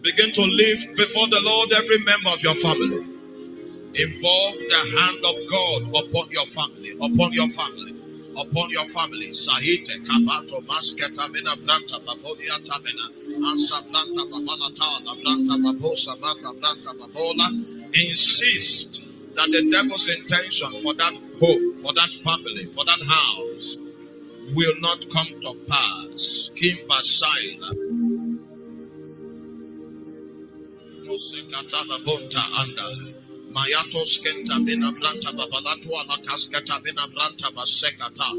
[0.02, 3.06] Begin to lift before the Lord every member of your family.
[3.94, 8.01] Involve the hand of God upon your family, upon your family,
[8.36, 9.28] upon your family.
[9.30, 13.08] Sahite kabato masketa mina branta babodia tamina.
[13.50, 17.94] Ansa branta babalata, la branta babosa, mata branta babola.
[17.94, 19.04] Insist
[19.34, 23.76] that the devil's intention for that home, for that family, for that house
[24.54, 26.50] will not come to pass.
[26.54, 27.72] Kimba Saila.
[32.04, 33.21] Bonta.
[33.52, 38.32] Mayatos kenta bina branta babalatua la kasketa bina branta basekata.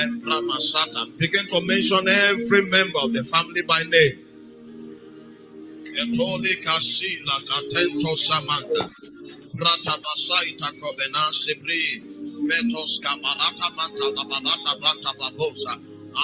[0.00, 1.06] Embrama sata.
[1.18, 4.24] Begin to mention every member of the family by name.
[6.00, 8.90] Etoli kasila katento samanda.
[9.54, 12.00] Brata basaita kovena sibri.
[12.48, 15.74] Metos kamarata manta la barata branta babosa.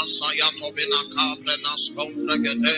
[0.01, 2.77] Asayato bina kabrenas kompregete.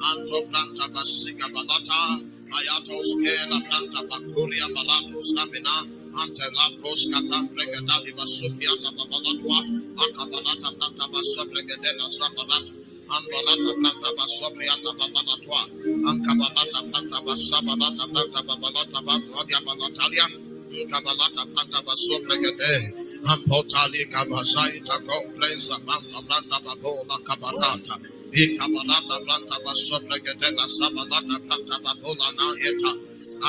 [0.00, 2.33] Anto branta basiga balata.
[2.54, 5.76] Ayatos ke la planta bakuria balatos namina
[6.22, 9.58] ante la pros katam pregadali basufiata babalatua
[10.04, 12.72] akabalata planta basopregedela sabarata
[13.14, 15.62] Anbalata planta basobriata babalatua
[16.08, 20.26] ankabalata planta basabalata planta babalata babradia balatalia
[20.78, 27.96] ankabalata planta basopregede Ampotali kabasaita kompresa manta planta babola kabalata
[28.32, 32.92] Ikabalata planta basopregedela sabalata planta babola naeta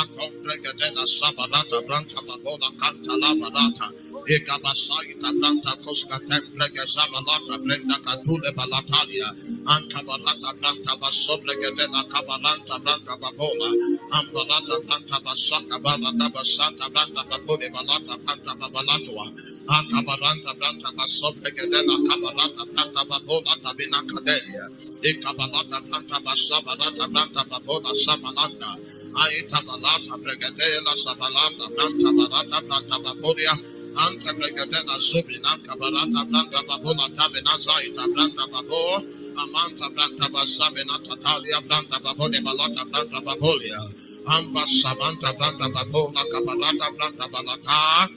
[0.01, 3.87] Akompregedela sabalata planta babola kanta la barata
[4.27, 9.29] Ikabasaita Branta Koska Templege Zabalata Brenda Katule Balatalia
[9.65, 13.69] Antabalata Branta Basobrege Dela Kabalanta Branta Babola
[14.11, 18.17] Ambalata Branta Basaka Balata Basanta Branta Babole Balata
[18.59, 24.69] Babalatua Akabaranta Branta Basobrege Dela Kabalata Branta Babola Tabina Kadelia.
[25.01, 28.77] Ikabalata Branta Basabarata Branta Babola Samalanda
[29.15, 33.55] Aita Balata Bregadela Sabalata Branta Barata Branta Babolia.
[33.95, 39.01] Anta Bregadena Subina Kabarata Branda Babola Tabina Zaita Branda Babo
[39.39, 43.81] Amanta Branda Basabina Tatalia Branda Babole Balata Branda Babolia.
[44.27, 48.09] Amba Samanta Branda Babola Kabarata Branda Balata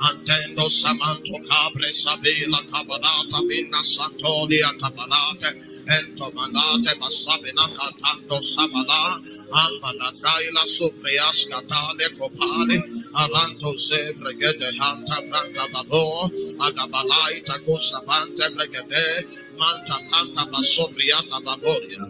[0.00, 5.50] Antendo Samanto Cabre Sabila Kabarata Bina Santolia Kabarate
[5.86, 9.20] Ento Manate Basabina Katando Sabala.
[9.52, 12.78] Ambanadaila Suprias Katale Kopale.
[13.12, 22.00] Aranto Se Bregede Hanta Branta Babo Agabalai Takusabante Bregede Manta Panta Basobriata Baboria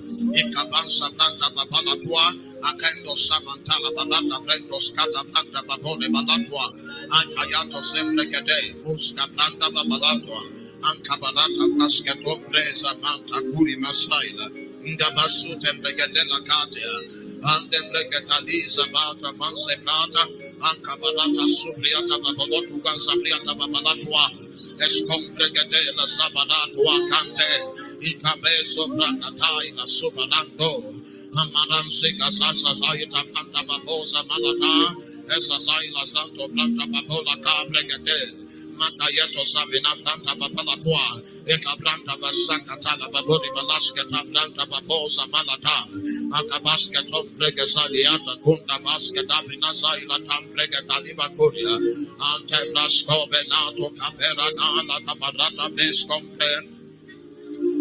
[0.41, 2.27] Ikabansa Branta Babalatua.
[2.63, 6.67] Akendo Samantala Balata Brendo Skata Branta Babone Balatua.
[7.11, 10.43] Ankayato Se Bregede Muska Branta Babalatua.
[10.83, 14.47] Ankabalata Pascato Presa Manta Kuri Masaila.
[14.83, 16.95] Ndabasu Tembregatela Katia,
[17.45, 19.77] and Tembregataliza Bata Manse
[20.61, 24.31] Plata, Ankabarata Subriata Babalotuka Sabriata Babalatua,
[26.07, 27.53] Zabalatua Cante,
[28.89, 29.87] Brakatai, La
[31.91, 34.97] Sika Sasa Zayita Panta Babosa Malata,
[35.37, 37.37] Esasaila Santo Planta Babola
[38.81, 45.85] Makayato Sabina Planta Babalatua, Eka Planta Basakatala Babodi Balaska Planta Babosa Malata,
[46.33, 51.77] Akabaska Tom Brega Saliata, Kunda Baska Dabina Saila Tam Brega Taliba Kuria,
[52.19, 56.53] Ante Blasco Benato Capera Nala Tabarata Bescompe,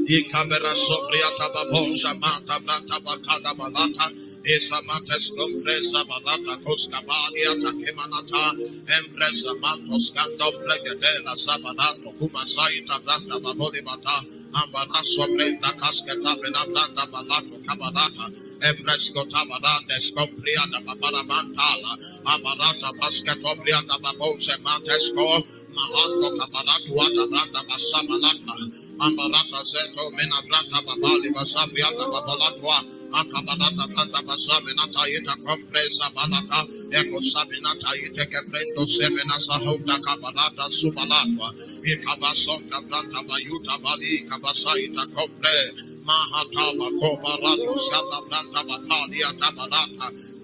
[0.10, 8.56] Ikabera Sobriata Babonja Manta Branta Bakada Balata, Esa mates compresa balata costa balia takemanata
[8.88, 14.24] empresa mantos canto pregedela sabanato kuma saita branda baboli bata
[14.56, 18.32] ambana sobrenda casqueta bena branda balato cabanata
[18.64, 25.44] Embresco tabaranda scompriada babara mantala abarata basqueto brianda babose mantesco
[25.76, 28.56] mahando cabanatu ata branda basamalata
[29.04, 36.62] ambarata zeto mena branda babali basabriata babalatwa Akabalata kanta basame nata yeta compresa balata
[36.94, 41.50] eko sabinata yete keprendo semena sahota kabalata subalatwa
[41.84, 45.58] ikabasonta planta bayuta bali kabasaita compre
[46.06, 50.08] mahatama kobarato sata planta batalia tabalata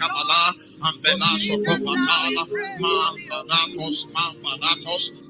[0.00, 2.46] Dota Kabala, Ambelaso Kopatala,
[4.14, 5.29] Mambaratos,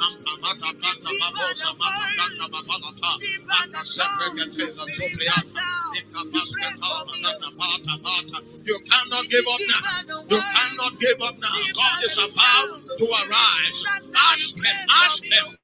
[0.00, 3.12] Amamata Branta Babosa, Mama Branta Babalata,
[3.46, 5.68] Maka Seprekatesa Sobriata,
[6.00, 7.94] Ikabaskata, Manana Bata.
[8.02, 8.38] Bata.
[8.64, 10.16] You cannot give up now.
[10.28, 11.54] You cannot give up now.
[11.74, 13.84] God is about to arise.
[14.16, 15.59] Ask Him, ask Him.